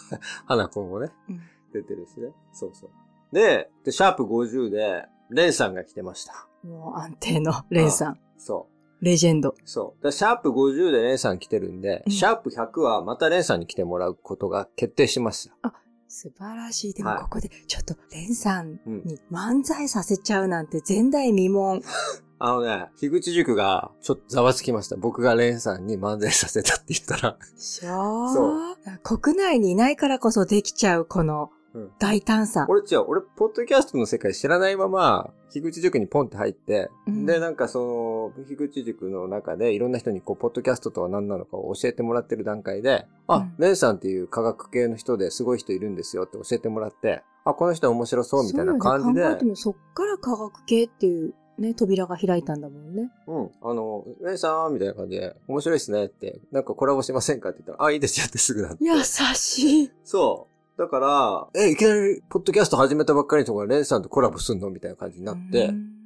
[0.09, 0.25] って。
[0.49, 1.41] 花子もね、うん
[1.75, 2.33] 出てるしね。
[2.55, 2.91] そうそう。
[3.33, 6.49] で、で、シャープ50で、レンさんが来てました。
[6.65, 8.21] もう安定の レンさん。
[8.39, 8.69] そ
[9.01, 9.05] う。
[9.05, 9.55] レジェンド。
[9.65, 10.03] そう。
[10.03, 15.73] でシャープ50でレンさん来てるんで、うんシャープ100はまたレンさんに来てもらうことが決定しました。
[16.09, 16.95] 素晴らしい。
[16.95, 21.83] でもはいここで、ちょっと、レンさんうんに漫才させちゃうなんて前代未聞。
[22.41, 24.97] あのね、樋口塾がちょっとざわつきました。
[24.97, 27.37] 僕がレンさんに漫才させたって言ったら。
[27.37, 32.67] でしょそ国内にいないからこそできちゃう、このうん大胆さ。
[32.69, 53.11] 俺違う、俺、ポッドキャストの世界知らないまま、樋口塾にポンって入って、うんで、なんかその、樋口塾の中でいろんな人にこう、ポッドキャストとは何なのかを教えてもらってる段階で、あうん、レンさんっていう科学系の人ですごい人いるんですよって教えてもらって、あ、この人面白そうみたいな感じで、そうよね、考えてみそっから科学系っていうね、扉が開いたんだもんね。
[53.27, 58.85] うん、あの、レンさんみたいな感じで、面白いっすねって、なんかコラボしませんかって言ったら、あ、いいですよってすぐなって。
[58.85, 59.91] 優しい。
[60.05, 60.58] そう。
[60.79, 65.99] だから、え、いきなり、ポッドキャスト始めたばっかりの人がレンさんとコラボすんのみたいな感じになってう、ん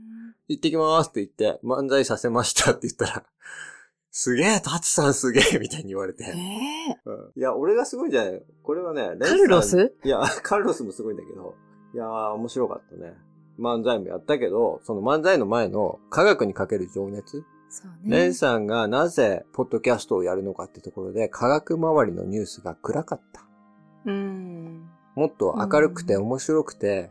[0.48, 3.24] 行ってきますって言って、漫才させましたって言ったら、
[4.10, 6.24] すげえ、タツさんすげえみたいに言われて。
[6.24, 8.42] ねえうんいや、俺がすごいんじゃない？
[8.62, 9.94] これはね、レンさんカルロス？
[10.04, 11.54] いや、カルロスもすごいんだけど、
[11.94, 13.14] いやー、面白かったね。
[13.58, 18.32] 漫才もやったけど、その漫才の前の科学にかける情熱、そうレンね。
[18.32, 23.46] さんがなぜポッドキャストをやるのかってところで、科学周りのニュースが暗かった。
[24.06, 24.88] うん。
[25.14, 27.10] もっと明るくて面白くて、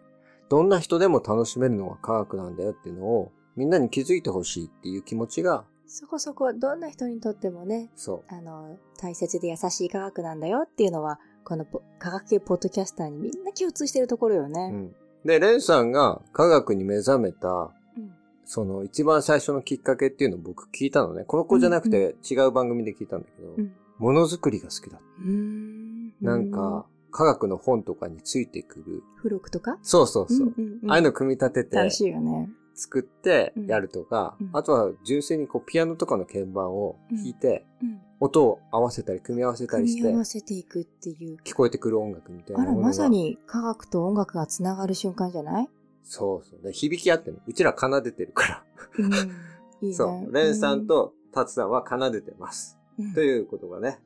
[0.49, 14.45] どんな人でも楽しめるのが科学なんだよっていうのを、みんなに気づいてほしいっていう気持ちが、そこそこ、どんな人にとってもね、そあの、大切で優しい科学なんだよっていうのは、このポ科学系ポッドキャスターにみんな共通してるところよう。
[14.45, 14.69] うね。
[14.69, 14.95] ん。
[15.25, 18.11] で、レンさんが科学に目覚めた、うん
[18.43, 21.23] その一番最初のきっかけっていうのを僕聞いたのね。
[21.23, 24.97] この子じゃなくて違う番組で聞いたんだけど、うんものづくりが好きだ。
[24.97, 25.80] うーん。
[26.21, 29.03] なんか、科学の本とかについてくる。
[29.17, 29.77] 付録とか？
[29.81, 30.47] そうそうそう。
[30.47, 32.49] んんんああいうの組み立てて、楽しいよね。
[32.73, 37.99] 作ってやるとか、うんうんあとは純粋にこうピアノとかの鍵盤を弾いて、うん。
[38.21, 41.37] 音を合わせたり組み合わせたりして組み合わせていくっていう。
[41.43, 42.87] 聞こえてくる音楽みたいなあら、ものが。
[42.89, 45.69] まさに科学と音楽がつながる瞬間じゃない？
[46.03, 46.61] そうそう。
[46.61, 47.39] で響き合ってるの。
[47.45, 48.63] うちら奏でてるから。
[48.99, 49.13] うん。
[49.13, 49.93] いいね。
[49.95, 50.33] そう。
[50.33, 52.77] レンさんとタツさんは奏でてます。
[52.99, 53.99] うん、ということがね、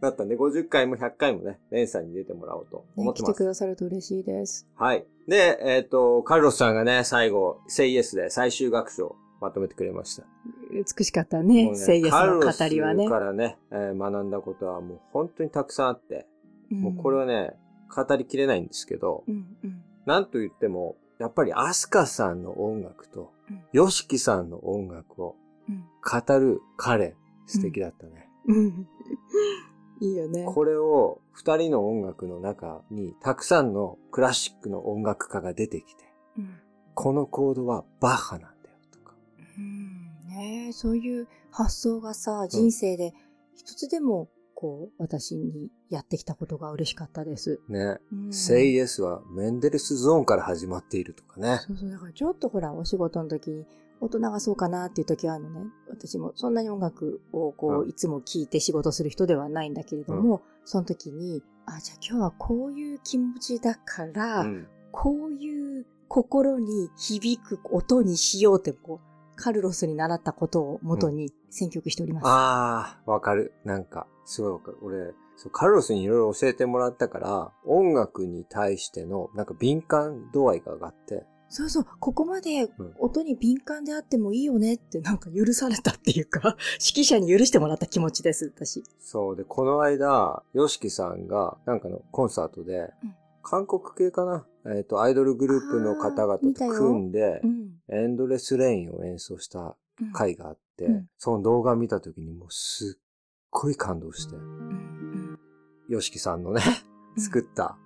[0.00, 3.32] なったんで、50回も100回もね、レンさんに出てもらおうと思ってます。
[3.32, 4.66] 来てくださると嬉しいです。
[4.76, 5.04] はい。
[5.28, 10.24] で、えっ、と、カルロスさんがね、最後、セイエスで最終学章まとめてくれました。
[10.72, 13.10] 美しかったもね、うセイエスの語りはねス。
[13.10, 16.26] からね、えー学んだことはもう本当にたくさんあって、
[16.70, 17.54] もうこれは、はね、
[17.94, 25.36] 語りきれないんですけど、うんうんなんと言っても、やっぱりアスカさんの音楽とうん、ヨシキさんの音楽を
[25.68, 27.14] うん語る彼、
[27.46, 28.28] 素敵だったね。
[28.46, 28.88] うん。
[30.00, 30.44] いいよね。
[30.46, 36.04] これを二人の音楽の中にたくさんのクラシックの音楽家が出てきて、
[36.38, 36.58] うん
[36.92, 39.14] このコードはバッハなんだよとか。
[39.56, 43.14] うんねえそういう発想がさ、人生で
[43.54, 47.60] 一つでも、こう、私にやってきたことが嬉しかったです。
[47.68, 47.98] ね。
[48.12, 51.60] うんセイエスはメンデルスゾーンから始まっているとかね。
[51.66, 53.64] そうそう、だからちょっとほら、お仕事の時に、
[54.00, 55.70] 大人がそうかなっていう時はあるのね。
[55.88, 64.68] 私もそんなに音楽をこう、うんいつも聴いて仕事する人ではないんだけれども、その時に、あ、じゃあ今日はこういう気持ちだから、うん。
[64.92, 72.26] こういう心に響く音にしようって、こう、カルロスに習ったことを元に選曲しております。
[72.26, 73.52] ああ、わかる。
[73.64, 74.78] なんか、すごいわかる。
[74.82, 82.70] 俺、そうカルロスにいろいろ教えてもらったから、音楽に対しての、なんか敏感度合いが上がって、そうそう、ここまでん。
[83.00, 88.84] 音に敏感であってもいいよねってなんか許されたっていうか、 指揮者に許してもらった気持ちです、私。
[89.00, 89.36] そう。
[89.36, 93.14] で、この間、ヨシキさんが、なんかのコンサートで、うん。
[93.42, 94.46] 韓国系かな？
[94.66, 97.80] えっ、と、アイドルグループの方々と組んでう、ん。
[97.88, 100.12] エンドレスレインを演奏したうん。
[100.12, 101.10] 回があって、うん。
[101.18, 103.02] その動画見た時にもうすっ
[103.50, 105.38] ごい感動して、うん。
[105.88, 106.62] ヨシキさんのね、
[107.16, 107.22] うん。
[107.22, 107.76] 作った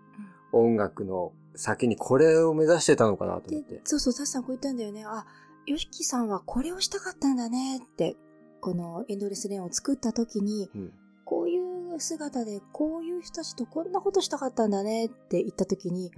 [0.53, 3.75] 音楽の先にこれを目指してたのかなと思って、。
[3.77, 5.05] でそうそう、タシさんこう言ったんだよね。
[5.07, 5.27] あ、
[5.67, 8.17] ヨシキさんはこれをしたかったんだねって、
[8.61, 10.93] このエンドレスレーンを作った時に、うん
[11.27, 16.13] こういう姿で、こういう人たちとこんなことしたかったんだねって言った時に、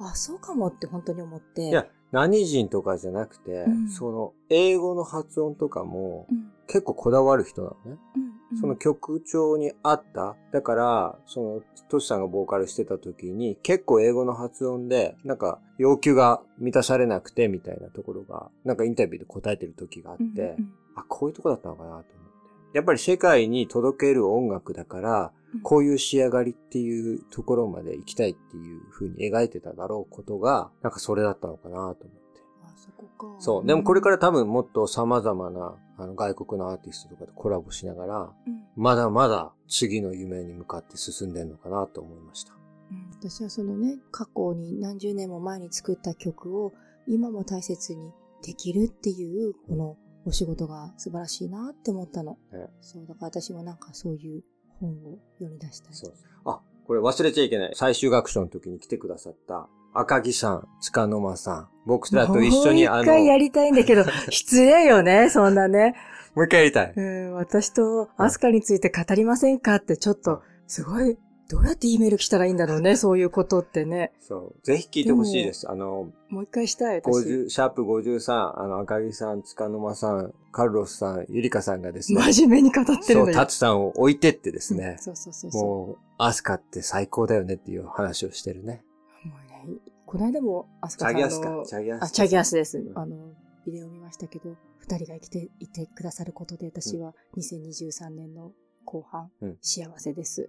[0.00, 1.68] あ、そうかもって本当に思って。
[1.68, 7.98] いや、何人とかじゃなくて、うんその、英語の発音とかもうん、結構こだわる人なのね。
[8.16, 10.36] うんうんその曲調に合った。
[10.52, 22.16] だから、その、トシさんがボーカルしてた時に、結構英語の発音で、なんか、要求が満たされなくて、みたいなところが、なんかインタビューで答えてる時があって、うんうんあ、こういうとこだったのかなと思って。
[22.72, 32.04] やっぱり世界に届ける音楽だから、うんこういう仕上がりっていうところまで行きたいっていう風に描いてただろうことが、なんかそれだったのかなと思って。
[32.64, 33.40] あそこか。
[33.40, 33.66] そう。
[33.66, 42.52] でもこれから多分もっと様々なあの外国のアーティストとかとコラボしながら、うんまだまだ次の夢に向かって進んでるのかなと思いました。
[42.90, 46.72] うん私はそのね、過去に何十年も前に作った曲を
[47.08, 52.32] 今も大切にできるっていう、このお仕事が素晴らしいなって思ったの。
[52.52, 54.42] ねそう、だから私もなんかそういう
[54.80, 55.94] 本を世に出したい。
[55.94, 56.12] そう。
[56.44, 57.72] あ、これ忘れちゃいけない。
[57.74, 65.94] 最終学章の時に来てくださった赤木さん、塚の間さん、僕らと一緒にあの、もう一回やりたいんだけど、 失礼よね、そんなね。
[66.34, 66.92] もう一回やりたい。
[66.94, 71.16] うん、私とアスカについて語りませんかってちょっと、すごい、
[71.48, 74.12] どうやって E メール来たらいいんだろうね、 そういうことってね。
[74.20, 74.66] そう。
[74.66, 75.70] ぜひ聞いてほしいです。
[75.70, 77.24] あの、もう一回したい、私。
[77.24, 83.34] 50、シャープ53、あの、赤木さん、塚の間さん、カルロスさん、ゆりかさんがですね、真面目に語ってるそう、のよ。
[83.34, 85.62] タツさんを置いてってですうんね、そうそうそうそう。
[85.62, 88.82] もう、アスカって最高だよねっていう話をしてるね。
[90.06, 91.62] この間もアスカさんのチャギアスか。
[91.66, 92.02] チャギアス。
[92.04, 92.78] あ、チャギアスです。
[92.78, 93.34] うんあの、
[93.66, 98.52] ビデオ見ましたけど、二人が生きていてくださることで、私は2023年の
[98.84, 100.48] 後半、うん幸せです。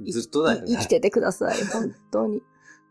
[0.00, 0.72] いずっとだよね。
[0.72, 1.56] い生きててください。
[1.66, 2.40] 本当に。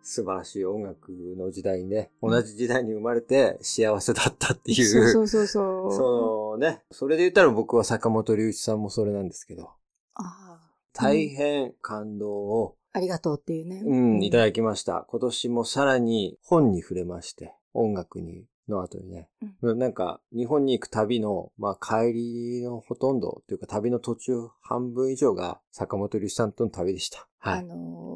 [0.02, 4.86] 素晴らしい音楽の時代にね、同じ時代に生まれて幸せだったっていう。
[4.86, 5.94] そうそうそうそう。
[5.94, 6.84] そうね。
[6.92, 9.72] それで言ったら僕は坂本龍一さんもそれなんですけど、
[10.16, 10.60] ああ。
[10.92, 13.82] 大変感動を、ありがとうっていうね。
[13.86, 15.06] うん、いただきました。
[15.10, 19.28] 今年もさらに本に触れまして、音楽に、の後にね、
[19.62, 27.28] なんか、日本に行く旅の、まあ、帰りのほとんど、というか旅の途中半分以上が坂本龍一さんとの旅でした。
[27.40, 27.60] はい。
[27.60, 28.14] あのー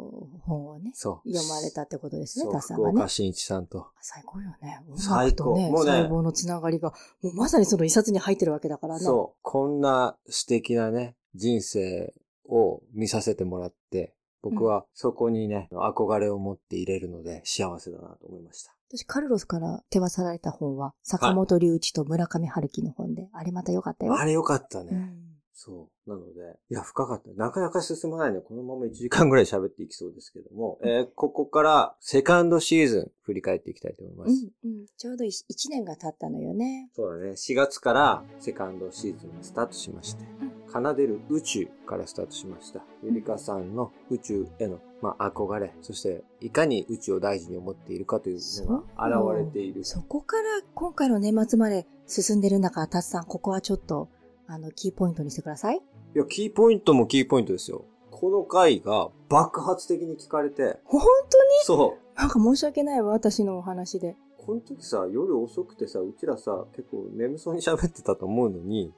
[0.48, 1.30] 本をね、そう。
[1.30, 3.10] 読まれたってことですね、そう、タスさんがね福岡。
[3.10, 3.88] 真一さんと。
[4.02, 4.80] 最高よね。
[4.90, 9.02] 音最高ね、もうね細胞のつながりが、もうまさにその一冊に入ってるわけだからね。
[9.02, 9.40] そう。
[9.42, 12.14] こんな素敵なね、人生
[12.50, 18.74] を見させてもらって、僕はそこにね、憧れを持って入れるので幸せだなと思いました。
[18.90, 24.18] 私、カルロスから手渡された本は、坂本龍一と村上春樹の本で、あれまた良かったよ。
[24.18, 24.90] あれよかったね。
[24.92, 26.10] うんそう。
[26.10, 27.32] なので、いや、深かった。
[27.32, 28.42] なかなか進まないね。
[28.42, 34.52] このまま1時間ぐらい喋っていきそうですけども、えーここからセカンドシーズン振り返っていきたいと思います。
[34.64, 34.86] うんうん。
[34.96, 36.92] ちょうど1年が経ったのよね。
[36.94, 37.32] そうだね。
[37.32, 40.24] 4月からセカンドシーズンがスタートしまして、
[40.72, 42.84] 奏でる宇宙からスタートしました。
[43.04, 49.84] ゆりかさんの宇宙への、まあ、憧れ、そしていかに宇宙を大事に思っているかというのが現れている。
[49.84, 50.44] そこから
[50.76, 54.10] 今回の年末まで進んでるんだから、たつさん、ここはちょっと、
[54.48, 55.78] あの、キーポイントにしてください。
[55.78, 55.80] い
[56.18, 57.86] や、キーポイントもキーポイントですよ。
[58.12, 61.50] この回が爆発的に聞かれて、本当に？
[61.66, 62.20] そう。
[62.20, 64.16] なんか申し訳ないわ、私のお話で。
[64.38, 68.94] この時さ、夜遅くてさ、うちらさ、結構眠そうに喋ってたと思うのに、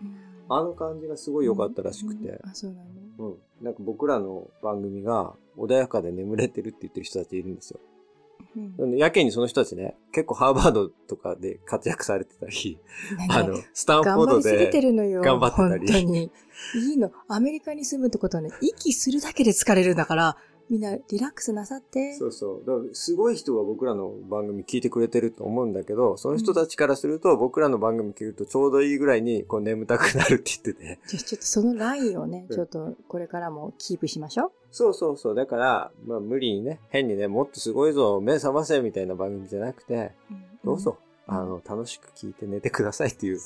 [0.48, 2.84] あの感じがすごい良かったらしくて、あ、そうな
[3.18, 3.30] の？
[3.30, 3.38] うん。
[3.62, 7.80] なんか僕らの番組が穏やかで眠れてるって言ってる人たちいるんですよ。
[8.56, 12.80] うんやけにその人たちね、結構ハーバードとかで活躍されてたり、
[13.30, 15.22] あの、スタンフォードで、るのよ。
[15.22, 16.32] 頑張ってたり本当に。
[16.76, 17.12] いいの。
[17.28, 20.38] アメリカに住むってことはね、息するだけで疲れるんだから、
[20.70, 22.14] みんなリラックスなさって。
[22.14, 22.68] そうそう。
[22.68, 31.00] だからすごい人が僕らの番組聞いてくれてると思うんだけど、その人たちからすると僕らの番組聞くとちょうどいいぐらいにこう眠たくなるって言ってて。
[31.08, 34.52] じゃあちょっとそのラインをね、うんちょっとこれからもキープしましょう。
[34.72, 35.36] そうそうそう。
[35.36, 40.12] だから、まあ無理にね、変にね、もっとすごいぞ、目覚ませみたいな番組じゃなくて、
[40.64, 43.40] どうぞ、うんあの、楽しく聞いて寝てくださいっていう。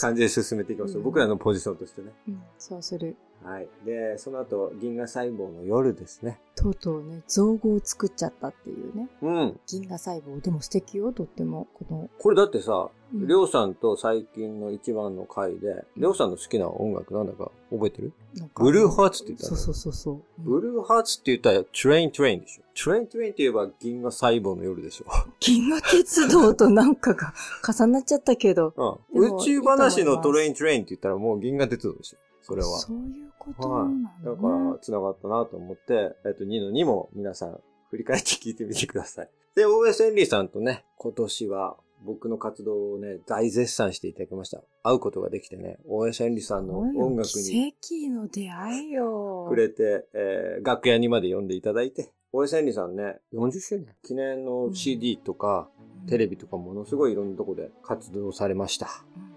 [0.00, 0.98] 感じで進めていきますよ。
[0.98, 2.12] うん僕らのポジションとしてね。
[2.28, 3.16] うん、そうする。
[3.44, 3.68] はい。
[3.84, 6.40] で、その後、銀河細胞の夜ですね。
[6.56, 9.08] とうとうね、造語を作っちゃったっていうね。
[9.20, 9.60] うん。
[9.66, 10.40] 銀河細胞。
[10.40, 11.68] でも素敵よ、とっても。
[11.74, 12.72] この、これだってさ、
[13.12, 18.12] うんりょうさんと最近の一番の回で、りょうさんの好きな音楽なんだか覚えてる？
[18.56, 20.22] ブルーハーツって言ったのそうそうそうそう。
[20.38, 22.62] ブルーハーツって言ったら、トレイントレインでしょ。
[22.74, 25.04] トレイントレインって言えば銀河細胞の夜でしょ。
[25.38, 27.32] 銀河鉄道となんかが
[27.64, 28.74] 重なっちゃったけど。
[29.12, 29.38] うん。
[29.38, 32.16] 宇宙話のトレイントレインって言ったらもう銀河鉄道でしょ。
[32.42, 32.66] それは。
[32.80, 34.04] そういうことはなんい。
[34.24, 34.36] だ、ね。
[34.36, 39.30] だから、繋がったなと思って、えっと、2の2も皆さん、振り返って聞いてみてください。
[39.54, 39.64] で、エ
[40.10, 44.62] ンリーさんとね、今年は僕の活動をね、大絶賛していただきました。
[44.82, 49.46] 会うことができてね、エンリーさんの音楽に奇跡の出会いよ。
[49.48, 55.70] くれて、えー楽屋にまで呼んでいただいて、エンリーさんね、40周年記念の CD とか、
[56.08, 58.88] テレビとかものすごいいろんなとこで活動されました。
[59.16, 59.22] うん。
[59.22, 59.34] うん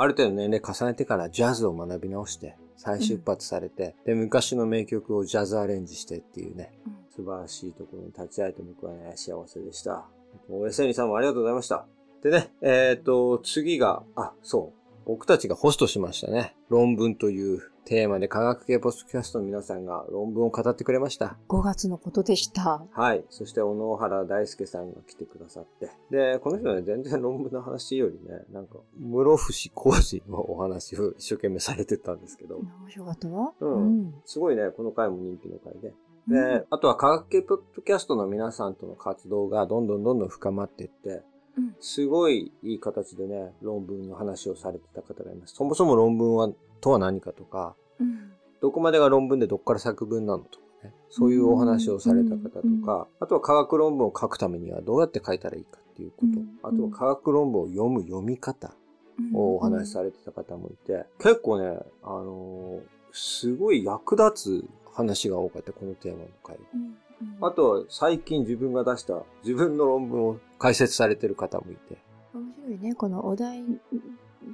[0.00, 10.06] ある程度年齢重ねてからジャズを学び直して、再出発されて、で、昔の名曲をジャズアレンジしてっていうね、うん素晴らしいところに立ち会えて僕はね、幸せでした。
[10.48, 11.84] 大江千里さんもありがとうございました。
[12.22, 14.77] でね、えっ、と、次が、あ、そう。
[15.08, 16.54] 僕たちがホストしましたね。
[16.68, 21.38] 論文というテーマで科学系ポストキャストの皆さんが論文を語ってくれました。
[21.48, 22.84] 5月のことでした。
[22.92, 23.24] はい。
[23.30, 25.90] そして、小野原大輔さんが来てくださって。
[26.10, 33.54] で、この人ね、全然論文の話よりね、なんか、室伏浩二のお話を一生懸命されてたんですけど、面白かったわ。
[33.60, 35.94] うんすごいね、この回も人気の回で。
[36.28, 41.37] で、うんあとは科学系ポッドキャストの皆さんとの活動がどんどんどんどん深まっていって、うん
[41.80, 45.54] すごいいい形でね、論文の話をされてた方がいます。
[45.54, 48.32] そもそも論文は、とは何かとか、うん。
[48.60, 50.94] どこまでが論文でどこから作文なのとかね。
[51.10, 58.74] そういうお話をされた方とうんか、あとは科学論文を書くためにはどうやって書いたらいいかっていうことうん、あとは科学論文を読む読み方
[59.18, 66.56] うんをお話しされてた方もいて、結構ね、あのーすごい役立つ話が多かった、このテーマの回。
[66.56, 71.98] うんうんあとは最近自分が出した自分の論文を解説されてる方もいて、
[72.34, 72.94] 面白いね。
[72.94, 73.64] このお題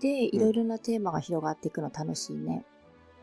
[0.00, 2.64] でいろいろなテーマが広がっていくの楽しいね。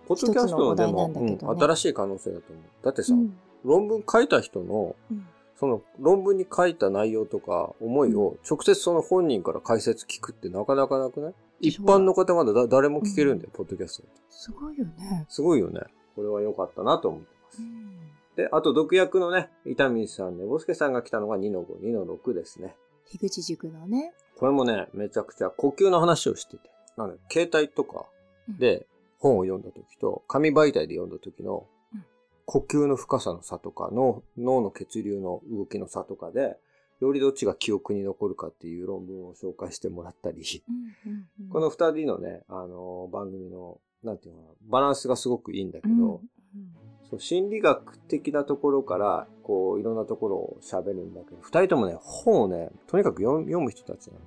[0.08, 2.66] ポッドキャストのでも、一つのお題なんだけどねうん新しい可能性だと思う。
[2.86, 5.26] だってさ、うん論文書いた人の、うん
[5.56, 11.34] その論文に書いた内容とか思いを直接その本人から解説聞くってなかなかなくない？
[11.60, 14.08] 一般の方まだだ誰も聞けるんだよ、ポッドキャスト。
[14.32, 15.26] すごいよね。
[15.30, 15.82] すごいよね。
[16.16, 17.66] これは良かったなと思ってますう。
[17.66, 18.01] ん
[18.42, 22.76] で、あと、毒薬のね、伊丹さん、ねぼすけさんが来たのが2の5、2の6ですね。
[23.06, 24.14] 樋口塾のね。
[24.36, 26.72] これもね、めちゃくちゃ呼吸の話をしてて。
[26.98, 28.08] なので、携帯とか
[28.50, 28.88] で
[29.20, 32.06] 本を読んだ時と、紙媒体で読んだ時のうん、
[32.46, 36.58] 呼吸の深さの差とか、脳、脳の血流の動きの差とかで、
[37.00, 46.22] よりどっちが記憶に残るかっていう論文を紹介してもらったり、うんうんうんこの二人のね、あの番組の、なんていうのかな、バランスがすごくいいんだけど、うんうん
[47.12, 54.20] そう心理学的なところから、こう、いろんなところを喋るんだけど、二人ともね、本をね、とにかく読む人たちなの。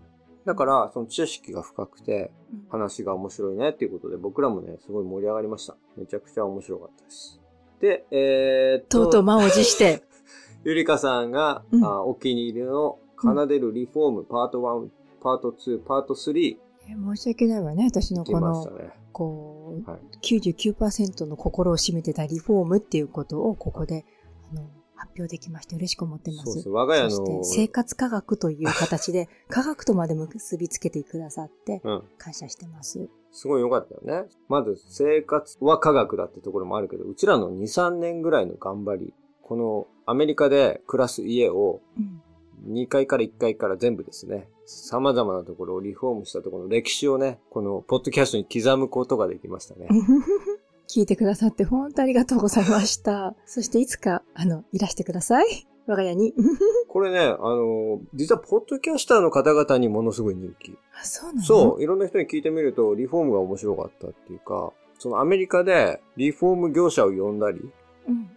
[0.44, 5.76] だから、その知識が深くて、うん話が面白いねっていうことで、僕らもね、すごい盛り上がりました。
[5.96, 7.40] めちゃくちゃ面白かったです。
[7.80, 10.02] で、えー、っとうとう満を持して。
[10.64, 14.88] ゆりかさんが、うんあお気に入りの奏でるリフォームパート1、
[15.22, 16.56] パート2、パート3
[16.88, 19.03] え申し訳ないわね、私の来このましたね。
[19.14, 24.04] こう、はい99%の心を占めてたリフォームっていうことをここで、
[24.50, 26.44] あの、発表できまして嬉しく思ってます。
[26.44, 26.68] そうです。
[26.70, 32.02] 我が家その、して生活科学という形で科学とまで結びつけてくださってうん。
[32.16, 33.08] 感謝してます。
[33.30, 34.28] すごい良かったよね。
[34.48, 42.22] まず、生活は科学だってところもあるけど、うちらの2、3年ぐらいの頑張り、このアメリカで暮らす家をうん。
[42.66, 49.88] 2階から1階から全部ですね、様々なところをリフォームしたところの歴史をね、このポッドキャストに刻むことができましたね。
[50.88, 53.34] 聞いてくださって本当ありがとうございました。
[53.46, 55.66] そしていつか、あの、いらしてください。
[55.86, 56.34] 我が家に。
[56.88, 60.76] これね、あの、実はポッドキャスターの方々にものすごい人気。
[60.98, 61.42] あ、そうなの？
[61.42, 67.72] そう、いろんな人に聞いてみると、リフォームが面白かったっていうか、そのアメリカでリフォーム業者を呼んだり、うん。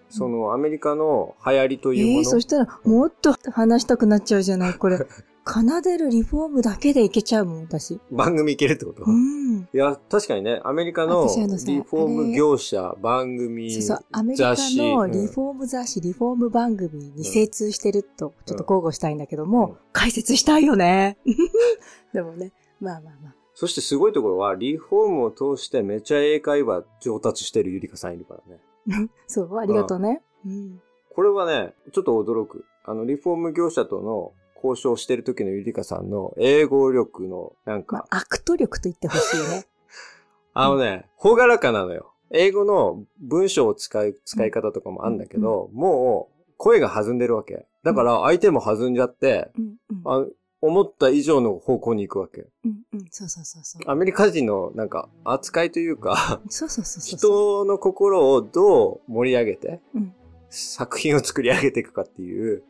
[0.09, 2.20] そのアメリカの流行りというもの？
[2.20, 4.99] えー、そしたら、もっと話したくなっちゃうじゃない、これ。
[5.47, 7.99] 奏でるリフォームだけでいけちゃうもん、私。
[8.11, 9.70] 番組いけるってこと、うん。
[9.74, 11.26] いや、確かにね、アメリカの
[11.65, 21.18] リフォーム業者、番組、そうそう、アメリカのリフォーム雑誌、リフォーム番組に精通してると、ちょっと交互したいんだけども、うん解説したいよね。
[22.13, 23.36] でもね、まあまあまあ。
[23.55, 28.61] そしてすごいところは、リフォームを通してめちゃ英会話上達してるゆりかさんいるからね。
[29.27, 30.21] そう、ありがとうね。
[30.45, 30.81] うん。
[31.09, 32.65] これはね、ちょっと驚く。
[32.83, 39.65] あの、リフォーム業者との交渉してる時のゆりかさんの英語力の、なんまか、あ、アクト力と言ってほしいね。
[40.53, 42.13] あのね、ほがらかなのよ。
[42.29, 47.67] 英語の文章を使い、使い方とかもあるんだけど、もう声が弾んでるわけ。
[47.83, 50.01] だから相手も弾んじゃって、うん、うん。
[50.05, 50.27] あ
[50.62, 52.47] 思った以上の方向に行くわけ。
[52.66, 53.05] うん、うん。
[53.12, 53.91] そうそうそうそう。
[53.91, 57.18] アメリカ人のなんか扱いというか、そうそうそうそう。
[57.18, 60.14] 人の心をどう盛り上げて、うん
[60.49, 62.64] 作品を作り上げていくかっていう、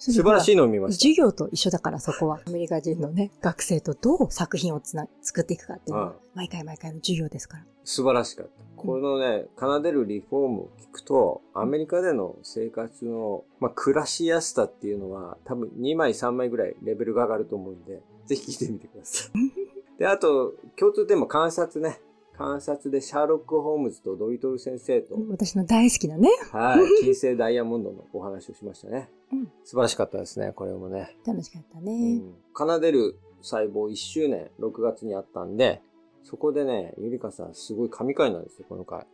[0.00, 1.02] 素素晴らしいのを見ました。
[1.02, 2.40] 授業と一緒だから、そこは。
[2.46, 7.64] アメリカ人のね、学生とどう作品をつな、作っていくかっていうのはうん、毎回毎回の授業ですから。
[7.84, 8.52] 素晴らしかった。
[8.76, 19.32] このね、奏でるリフォームを聞くと、アメリカでの生活の、まあ、暮らしやすさっていうのは、多分2枚3枚ぐらいレベルが上がると思うんで、ぜひ聞いてみてください。
[20.00, 22.00] で、あと、共通点も観察ね。
[22.40, 26.30] 観察でシャーロック・ホームズとドリトル先生と、私の大好きなね。
[26.50, 29.10] はい、 金星ダイヤモンドのお話をしましたね。
[29.30, 31.18] うん素晴らしかったですね、これもね。
[31.26, 32.14] 楽しかったうね。
[32.16, 35.82] ん奏でる細胞1周年6月にあったんで、
[36.22, 39.06] そこでね、ゆりかさんすごい神回なんですよ、この回。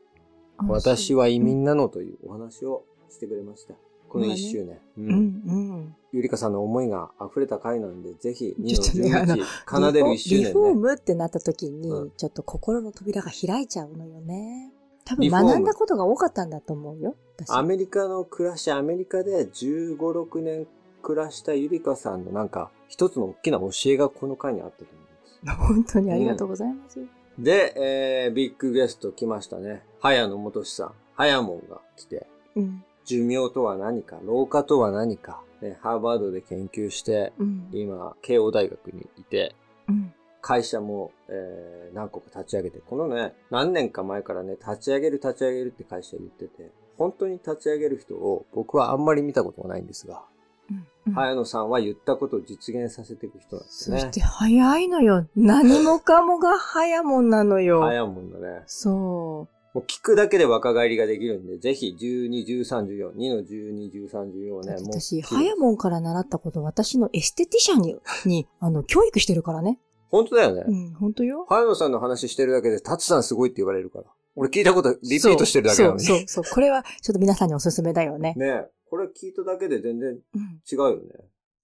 [0.69, 3.75] 私は移民なのというお話をしてくれました。
[4.09, 4.79] この1周年。
[4.99, 5.17] ううん、う
[5.79, 5.97] ん。
[6.13, 9.47] ゆりかさんの思いが溢れた回なんで、ぜひ2ちょっとねあのの11
[9.87, 10.81] 奏でる1周リフォー年ね。
[10.81, 14.73] ムってなった時に、うんちょっと心の扉が開いちゃうのよね。
[15.05, 17.15] 多分学んだことが多かったんだと思うよ。
[17.39, 20.67] 私アメリカの暮らし、アメリカで15、6年
[21.03, 24.97] 暮らしたゆりかさんのなんか、一つの大きな教えがこの回にあったと思い
[25.45, 25.59] ます。
[25.75, 26.99] 本当にありがとうございます。
[27.39, 29.85] で、えー、ビッグゲスト来ましたね。
[30.01, 30.93] 早野元さん。
[31.15, 32.27] 早門が来て、
[32.57, 32.85] うん。
[33.07, 37.69] 寿命とは何か、老化とは何か、ね、ハーバードで研究して、うん。
[37.73, 39.55] 今、慶応大学にいて、
[39.89, 40.13] うん。
[40.43, 50.23] 会社も、えー、何個か立ち上げて、このね、何年か前からね、立ち上げる立ち上げるって会社言ってて、本当に立ち上げる人を僕はあんまり見たことがないんですが、
[51.07, 51.15] うん。
[51.15, 54.11] 早野さんは言ったことを実現させていく人なんですねそし。
[54.13, 55.27] て早いのよ。
[55.37, 57.83] 何もかもが早もんなのよ。
[57.83, 58.63] 早いもんだね。
[58.67, 64.61] そもう聞くだけで若返りができるんで、ぜひ12、13、14、2の12、13、14う。
[64.63, 65.01] ね、もう。
[65.01, 69.79] 私、早もんから習ったこと、私のエステティシャンに、 に、あの、教育してるからね。
[70.09, 70.65] 本当だよね。
[70.67, 71.45] うん、本当よ。
[71.47, 74.07] 早野さんの話してるだけで、タツさんすごいって言われるから。
[74.35, 76.05] 俺聞いたことリピートしてるだけなのに。
[76.05, 76.45] そう、そう、そう。
[76.55, 78.33] これは、ちょっと皆さんにおすすめだよね。
[78.39, 80.63] ねえこれ聞いただけで全然うん。
[80.73, 81.03] 違うよね。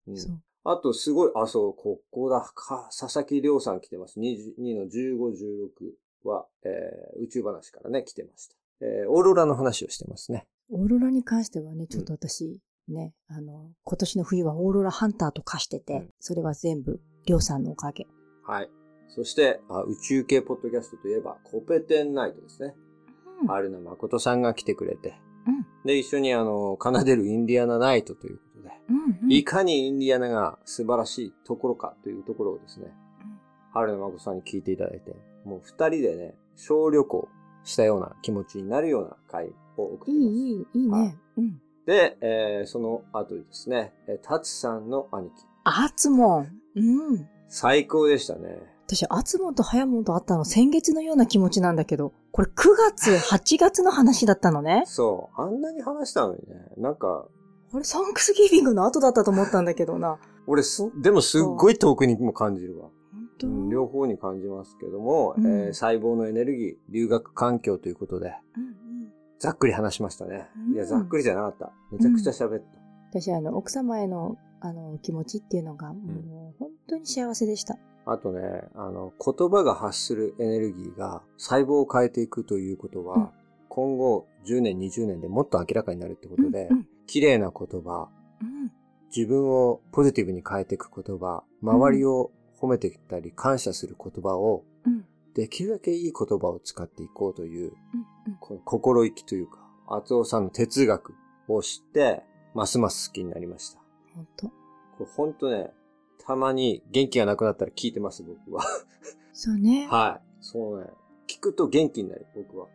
[0.08, 0.38] うんそう。
[0.64, 2.42] あと、すごい、あ、そう、ここだ。
[2.54, 4.20] か、佐々木亮さん来てます。
[4.20, 5.92] 2, 2の15、16
[6.28, 8.56] は、えー宇宙話からね、来てました。
[8.80, 10.46] えーオーロラの話をしてますね。
[10.70, 12.58] オーロラに関してはね、ちょっと私、
[12.88, 18.06] ね、あの、今年の冬はオーロラハンターと化してて、うんそれは全部、りょうさんのおかげ。
[18.44, 18.70] はい。
[19.08, 22.74] そして、あ宇宙系ポッドキャストといえば、コペテンナイトですね。
[23.42, 25.14] うん春名誠さんが来てくれて。
[25.46, 29.32] うんで、一緒にあの、奏でるインディアナナイトということで、うん、うん。
[29.32, 32.86] いかにインディアナが素晴らしいところかというところをですね、
[33.72, 37.28] 春名誠さんに聞いていただいて、もう二人でね、小旅行
[37.64, 40.22] したような気持ちになるような回を送っています。
[40.22, 41.18] い、いい、いいはいね。
[41.36, 41.60] うん。
[41.86, 45.44] で、えーその後にですね、えータツさんの兄貴。
[45.64, 46.52] アーツモン。
[46.76, 46.80] う
[47.14, 47.28] ん。
[47.48, 48.72] 最高でしたね。
[48.86, 54.82] 私、アツモンとハヤモンと会ったの先月のような気持ちなんだけど、これ9月、8月の話だったのね。
[54.86, 55.40] そう。
[55.40, 56.56] あんなに話したのにね。
[56.76, 57.26] なんか、
[57.72, 60.18] あれ、サンクスギビングの後だったと思ったんだけどな。
[60.46, 62.90] 俺す、でもすっごい遠くにも感じるわ。
[63.70, 68.72] 両方に感じますけども、うんえー細胞のエネルギー、留学環境ということで、うんうん
[69.38, 70.46] ざっくり話しましたね。
[70.68, 71.72] うんいや、ざっくりじゃなかった。
[71.90, 73.18] めちゃくちゃ喋った。
[73.20, 77.76] 私、あの、奥様への、あの、気持ちっていうのが、もう、本当に幸せでした。
[78.06, 78.40] あとね、
[78.74, 83.28] あの、言葉が発するエネルギーが細胞を変えていくということは、うん
[83.74, 88.08] 今後10年、20年でもっと明らかになるってことで、うんうん綺麗な言葉、
[88.40, 88.70] うん
[89.14, 92.30] 自分をポジティブに変えていく言葉、周りを
[92.62, 95.04] 褒めてきたり感謝する言葉を、うん
[95.34, 101.14] できるだけいい言葉を使っていこうという、うんうんこの心意気というか、厚尾さんの哲学
[101.48, 102.22] を知って、
[102.54, 103.80] ますます好きになりました。
[104.14, 104.54] 本当こ
[105.00, 105.70] れほんとね、
[106.26, 108.62] たまに元気がなくなったら聞いてます、僕は。
[109.32, 109.88] そうね。
[109.90, 110.42] はい。
[110.42, 110.90] そうね。
[111.26, 112.66] 聞くと元気になる、僕は。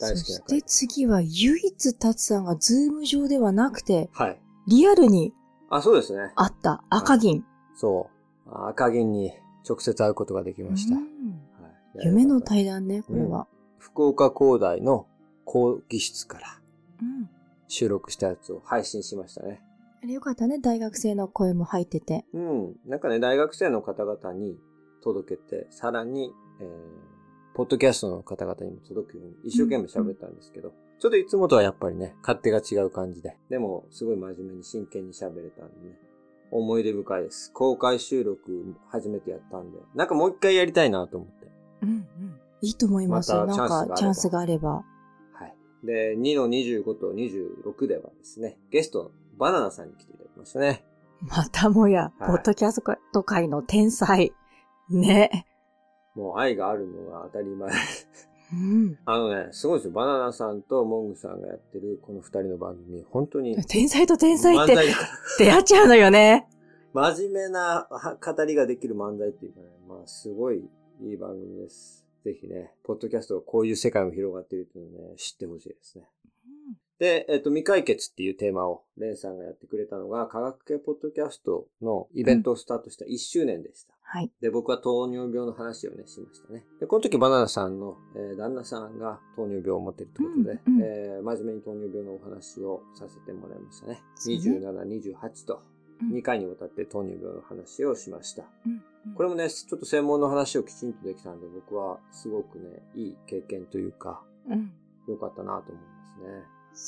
[0.00, 4.40] 大好きな回そして次は、唯一タツさんがズーム上ではなくて、はい。
[4.66, 5.34] リアルに
[5.68, 6.32] あ、そうですね。
[6.36, 7.44] 会った赤銀。
[7.74, 8.11] そう。
[8.11, 8.11] あ
[8.68, 9.32] 赤銀に
[9.68, 10.96] 直接会うことができました。
[10.96, 13.46] うんはい、夢の対談ね、これは。
[13.78, 15.06] 福岡工大の
[15.44, 16.60] 講義室から
[17.00, 17.28] うん。
[17.68, 19.62] 収録したやつを配信しましたね。
[20.02, 22.24] あれよかったね、大学生の声も入ってて。
[22.34, 22.74] うん。
[22.86, 24.58] なんかね、大学生の方々に
[25.02, 33.36] 届けて、さらに、えー、ポッドキャストの方々にも届くように一生懸命喋ったんですけど、ちょっといつもとはやっぱりね、勝手が違う感じで。
[33.48, 35.98] でも、すごい真面目に真剣に喋れたんでね。
[36.52, 37.50] 思い出深いです。
[37.52, 39.78] 公開収録初めてやったんで。
[39.94, 41.50] なんかもう一回やりたいなと思って。
[41.82, 42.40] うんうん。
[42.60, 43.46] いいと思いますよ。
[43.46, 44.84] なんか、チャンスがあれば。
[45.32, 45.86] はい。
[45.86, 50.84] で、2の25と26ではですね、ゲストのバナナさんに来ていただきましたね。
[51.22, 52.82] またもや、はいポッドキャス
[53.12, 54.32] ト界の天才。
[54.90, 55.46] ね。
[56.14, 57.72] もう愛があるのが当たり前。
[58.52, 58.98] うん。
[59.04, 59.92] あのね、すごいですよ。
[59.92, 63.56] バナナさんとモングさんがやってるこの二人の番組、本当に。
[63.64, 64.76] 天才と天才って
[65.38, 66.46] 出会っちゃうのよね。
[66.92, 70.68] 真面目なは語りができる漫才っていうかね、まあすごい
[71.00, 72.06] いい番組です。
[72.24, 76.04] ぜひね、ポッドキャストこういう世界も広がっているっていうのをね、知ってほしいですね。
[76.98, 83.94] で、えっ、と、未解決っていうテーマを、レンさんがやってくれたのが、科学系ポッドキャストのイベントをスタートした1周年でした。
[84.02, 84.30] はい。
[84.40, 86.66] で、僕は糖尿病の話をね、しましたね。
[86.80, 94.02] で、この時バナナさんの、えー旦那さんが糖尿病を持っているということで、うんうんえー真面目に糖尿病のお話をさせてもらいましたね。
[94.14, 95.62] そうね27、28と、
[96.02, 98.44] うん2回にわたって糖尿病の話をしました。
[98.66, 98.82] うん
[99.16, 104.72] これもね、ちょっと専門の話をきちんとできたんで、僕はすごくね、いい経験というか、うん。
[105.08, 106.44] 良かったなと思いますね。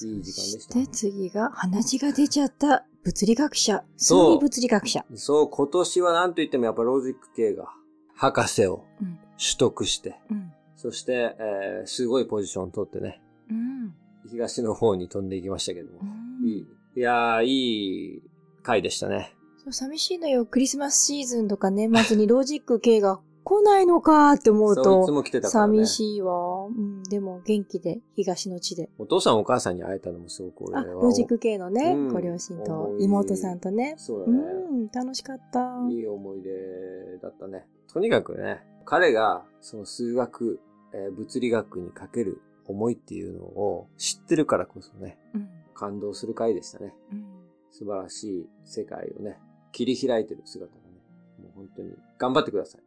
[0.06, 3.84] いい時間でしたそして次が、鼻血が出ちゃった物理学者。
[3.96, 5.04] そう物理学者。
[5.14, 7.68] そう、今年は何と言ってもやっぱロジック系が、
[8.14, 9.18] 博士をうん。
[9.36, 10.52] 取得して、うん。
[10.76, 13.20] そして、えーすごいポジションを取ってね、
[13.50, 13.94] うん。
[14.30, 16.00] 東の方に飛んでいきましたけども。
[16.02, 16.04] う
[16.44, 16.66] んいい。
[16.96, 18.22] いやー、いい
[18.62, 19.34] 回でしたね。
[19.64, 20.46] そう寂しいのよ。
[20.46, 25.84] クリスマスシーズンとか年末にロジック系が来ないのかって思うと、も来てたからね。
[25.84, 26.66] 寂しいわ。
[26.66, 27.02] うん。
[27.04, 28.88] でも元気で、東の地で。
[28.98, 31.02] お父さんお母さんに会えたのもすごく俺あ、は。
[31.02, 33.94] ロジック系のね、うんご両親と妹さんとね。
[33.98, 34.38] うそうだね。
[34.38, 35.60] ん、楽しかった。
[35.90, 37.66] いい思い出だったね。
[37.92, 40.60] とにかくね、彼がその数学、
[40.92, 45.48] えー物理学にかける思いっていうのを知ってるからこそね、うん。
[45.74, 46.94] 感動する回でしたね。
[47.12, 47.24] うん。
[47.70, 49.38] 素晴らしい世界をね、
[49.72, 50.84] 切り開いてる姿がね、
[51.42, 52.86] もう本当に頑張ってくださいうん。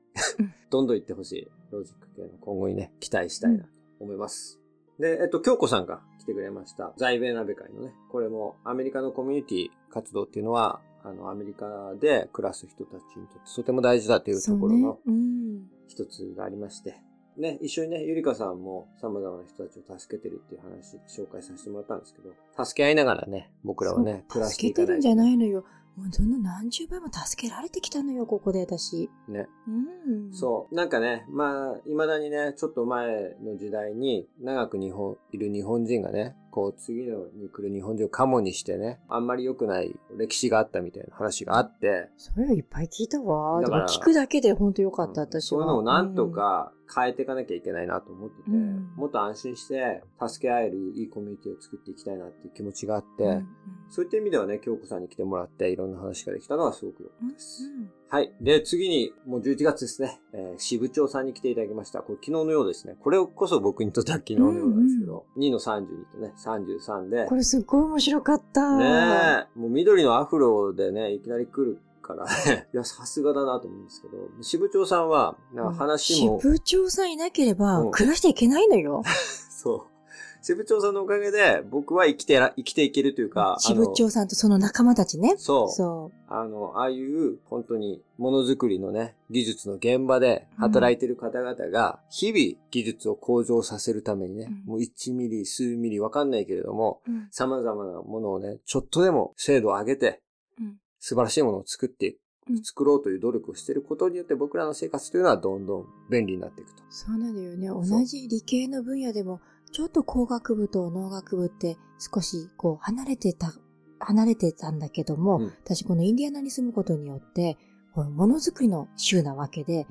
[0.70, 1.47] どんどん行ってほしい。
[1.72, 4.59] ロジック系の今後にね、期待したいなと思います。
[4.99, 6.93] で、えっと、京子さんが来てくれました。
[6.97, 14.99] 在米鍋会のね、これもアメリカのコミュニティ活動っていうのは、あの、アメリカで暮らす人たちにとってとても大事だというところの。
[15.05, 15.68] うん。
[15.88, 17.01] 一つがありまして、
[17.38, 25.63] ね、一緒にね、ゆりかさんも様々な人たちを助けてるっていう話、紹介させてもらったんですけど、助け合いながらね、僕らはね、暮らしていかない助けてるんじゃないのよ。
[25.98, 29.10] もうどんどん何十倍も助けられてきたのよ、ここで私。
[29.28, 29.48] ね。
[29.68, 30.32] うん。
[30.32, 30.76] そう。
[30.76, 43.62] なんかね、まあ、未だにね、ちょっと前の時代に、長く日本、いる日本人がね、こう、次のに来る日本人をカモにしてね、あんまり良くない歴史があったみたいな話があって、それはいっぱい聞いたわ。
[43.62, 45.41] だから聞くだけで本当よかった、私は。
[45.41, 53.47] そういうのをなんとか変えていかなきゃいけないなと思ってて、うんもっと安心して、助け合えるいいコミュニティを作っていきたいなっていう気持ちがあって、うん、うん
[53.91, 57.66] そういった意味ではね、京子さんに来てもらって、いろんな話ができたのはすごく良かったです。
[57.66, 58.32] うんはい。
[58.39, 61.99] で、次に、もう11月ですね、えー支部長さんに来ていただきました。
[61.99, 62.95] これ昨日のようですね。
[63.01, 68.78] これこそ僕にとっては昨日のようなんですけど、2の32とね、33で、これすっごい面白かった。
[68.78, 79.03] ねえ、もう緑のアフロでね、いきなり来るからね、 いや、さすがだなと思うんですけど、支部長さんは、なんか話も、支部長さんいなければうん暮らしていけないのよ。
[79.51, 79.97] そう。
[80.42, 85.36] 支部長さんのおかげで、僕は生きてら、生きていけるというか、支部長さんとその仲間たちね。
[85.38, 85.70] そう。
[85.70, 97.12] そあの、ああいう、本当に、ものづくりのね、技術の現場で働いてる方々が、日々技術を向上させるためにね、うんもう1ミリ、数ミリわかんないけれども、う。
[97.12, 97.28] うん。
[97.32, 100.22] 様々なものをね、ちょっとでも精度を上げて、
[100.60, 102.18] うん素晴らしいものを作っていく、
[102.50, 106.84] うん作ろうという努力をしていることによって僕らの生活というのはどんどん便利になっていくと。
[106.90, 107.68] そうなんだよね。
[107.68, 109.42] 同じ理系の分野でも、
[109.78, 113.54] ちょっと工学部と農学部って少しこう離れてた、
[114.00, 117.60] 離れてたんだけども、うん私このインディアナに住むことによって、
[117.94, 119.86] ものづくりの州なわけで、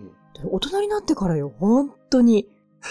[0.50, 2.48] 大人になってからよ、本当に、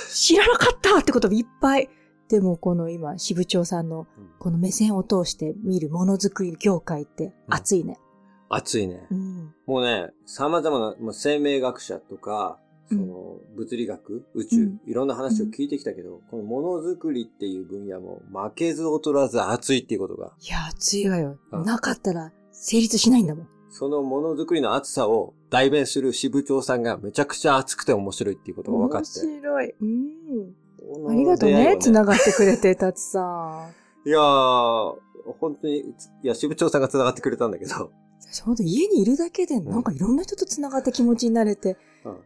[0.09, 1.89] 知らなかったってこといっぱい。
[2.29, 7.99] でもこの今、支部長さんのうんこの目線を通して見るものづくり業界って熱いね。
[8.47, 9.05] 熱いね。
[9.11, 9.53] うん。
[9.65, 21.37] もうね、様々な、もう生命学者とか、その、物理学、宇宙、うんいろんな話を聞いてきたけど、このものづくりっていう分野も負けず劣らず熱いっていうことが、いや、熱いわよ。
[21.51, 23.47] うんなかったら成立しないんだもん。
[23.69, 29.25] そのものづくりの熱さを代弁する支部長さんがめちゃくちゃ熱くて面白いっていうことが分かって。
[29.25, 29.75] 面白い。
[29.81, 31.09] うん。
[31.09, 33.73] ありがとうね、繋がってくれて、たつさん。
[34.07, 34.95] いやー、
[35.39, 42.17] 本当に、いや、支部長さんが繋がってくれたんだけど、私ほんと家にいるだけで、なんかいろんな人と繋がった気持ちになれて、うん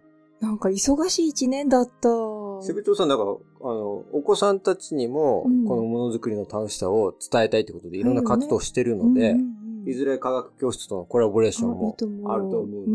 [0.42, 2.10] なんか忙しい一年だった。
[2.62, 3.34] 支部長さん、だから、あ
[3.64, 9.36] の、お子さんたちにもうん、このものづくりの楽しさを伝えたいってことで、いろんな活動をしてるので、
[9.86, 11.96] いずれ科学教室とのコラボレーションも
[12.32, 12.86] あると思うの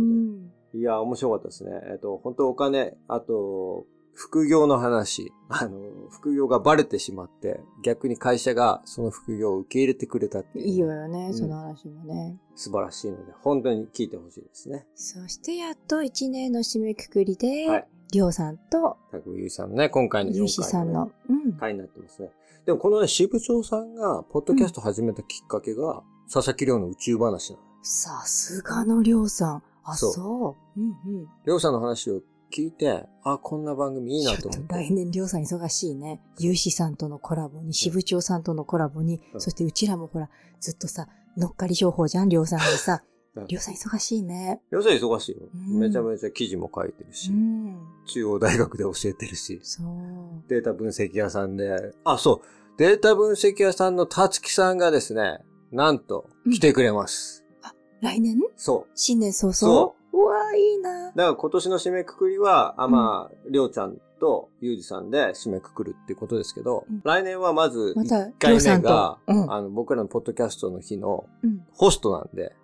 [0.73, 0.81] で、ん。
[0.81, 1.71] いや、面白かったですね。
[1.91, 5.79] えっと、本当お金、あと、副業の話、 あの、
[6.11, 10.67] 副業がバレてしまって、逆に会社がその副業を受け入れてくれたっていう。
[10.67, 12.39] いいわよね、うんその話もね。
[12.55, 14.87] 素晴らしいので、本当に聞いてほしいですね。
[14.95, 21.53] そしてやっと一年の締めくくりで、はいりょうさんとたくみゆいさんのね、今回のゆうしさんの、うん。
[21.55, 22.31] 回になってますね。
[22.65, 27.63] でもこのね、支部長さんが、ポッドキャスト始めたきっかけが、佐々木亮の宇宙話なの。
[27.83, 29.63] さすがのりょうさん。
[29.83, 30.81] あ、そうそう。
[30.81, 31.29] うんうん。
[31.45, 32.23] 亮さんの話を
[32.55, 34.75] 聞いて、あ、こんな番組いいなと思って。
[34.75, 36.21] 来年りょうさん忙しいね。
[36.39, 40.31] ゆうしさんとのコラボに、支部長さんとのコラボに、うんそしてうちらもほら、
[40.61, 43.03] ずっとさ、乗っかり情報じゃん、りょうさんにさ
[43.35, 43.47] うん。
[43.49, 44.61] りょうさん忙しいね。
[44.71, 45.49] 亮さん忙しいよ。
[45.53, 47.77] うんめちゃめちゃ記事も書いてるし、うん。
[48.07, 49.87] 中央大学で教えてるし、そう。
[50.49, 55.41] データ分析屋さんで、あ、そう、データ分析屋さんのたつきさんがですね、
[55.73, 57.45] なんと来てくれます。
[58.01, 58.39] 来年？
[58.57, 58.93] そう。
[58.95, 59.55] 新年早々？
[59.55, 71.65] そうわーいいなだから今年の締めくくりは、あ、まあ、りょうちゃんとゆうじさんで締めくくるっていうことですけど、うん来年はまずまた1回目が、うんあの、僕らのポッドキャストの日のうん。
[71.73, 72.55] ホストなんで、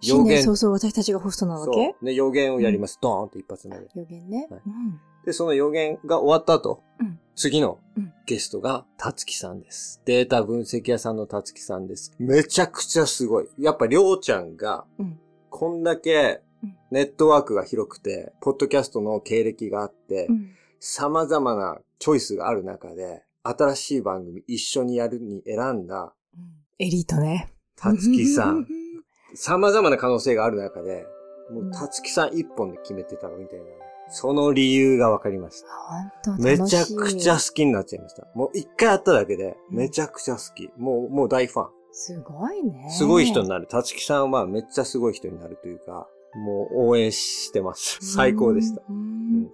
[0.00, 2.04] 新年早々私たちがホストなわそけう。
[2.04, 2.98] で、予言をやります。
[3.00, 3.88] ドーンって一発目で。
[3.94, 4.48] 予言ね。
[4.50, 5.00] はいうん。
[5.24, 10.00] で、その予言が終わった後、うん次のうんゲストがたつきさんです。
[10.04, 12.14] データ分析屋さんのたつきさんです。
[12.18, 13.48] めちゃくちゃすごい。
[13.58, 15.18] やっぱりょうちゃんがうん、
[15.50, 16.43] こんだけうん
[16.90, 20.50] ネットワークが広くて、ポッドキャストの経歴があってう、ん。
[20.80, 26.42] 様々なチョイスがある中で、新しい番組一緒にやるに選んだうん
[26.78, 27.52] エリートね。
[27.76, 28.46] たつきさ。
[28.46, 28.66] う ん
[29.36, 31.06] 様々な可能性がある中で、
[31.50, 33.64] もうんうたつきさん一本で決めてたみたいな。
[34.10, 35.62] その理由が分かりまし
[36.24, 36.36] た。
[36.38, 38.26] めちゃくちゃ好きになっちゃいました。
[38.34, 40.70] もう一回会っただけで、うんめちゃくちゃ好き。
[40.76, 41.70] もう、もう大ファン。
[41.92, 42.88] すごいね。
[42.90, 43.66] すごい人になる。
[43.66, 47.98] たつきさんはめっちゃすごい人になるというか、もう応援してます。
[48.00, 48.82] 最高でした。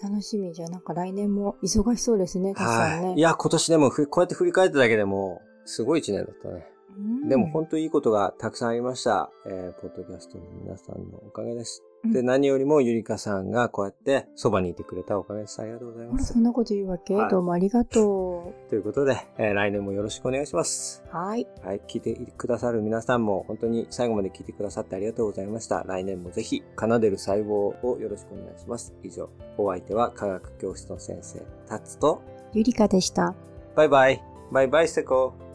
[0.02, 2.54] 楽しみじゃ、なんか来年も忙しそうですね、ね。
[2.54, 3.18] はい。
[3.18, 6.66] いや、今年でもふこうやって振り返っただけでも、すごい一年だったね。
[6.96, 9.30] うんでも本当いいことがたくさんありました。
[9.46, 11.82] えー、ポッドキャストの皆さんのおかげです。
[12.04, 15.60] うんで、何よりもゆりかさんがこうやってそばにいてくれたおかげです。
[15.60, 16.38] ありがとうございますそ。
[16.38, 21.02] んなこと言うわけ、はいどうもありがと ということで、えー来年もよろしくお願いします。
[21.12, 21.16] う。
[21.16, 21.46] はい。
[21.62, 25.84] はい、聞いてくださる皆さんも本当に最後まで聞いてくださってありがとうございました。
[25.84, 28.94] 来年もぜひ奏でる細胞をよろしくお願いします。
[29.02, 29.28] 以上、
[29.58, 32.22] お相手は科学教室の先生、タツと、
[32.52, 33.34] ゆりかでした。
[33.76, 34.22] バイバイ。
[34.50, 35.49] バイバイ、セコ。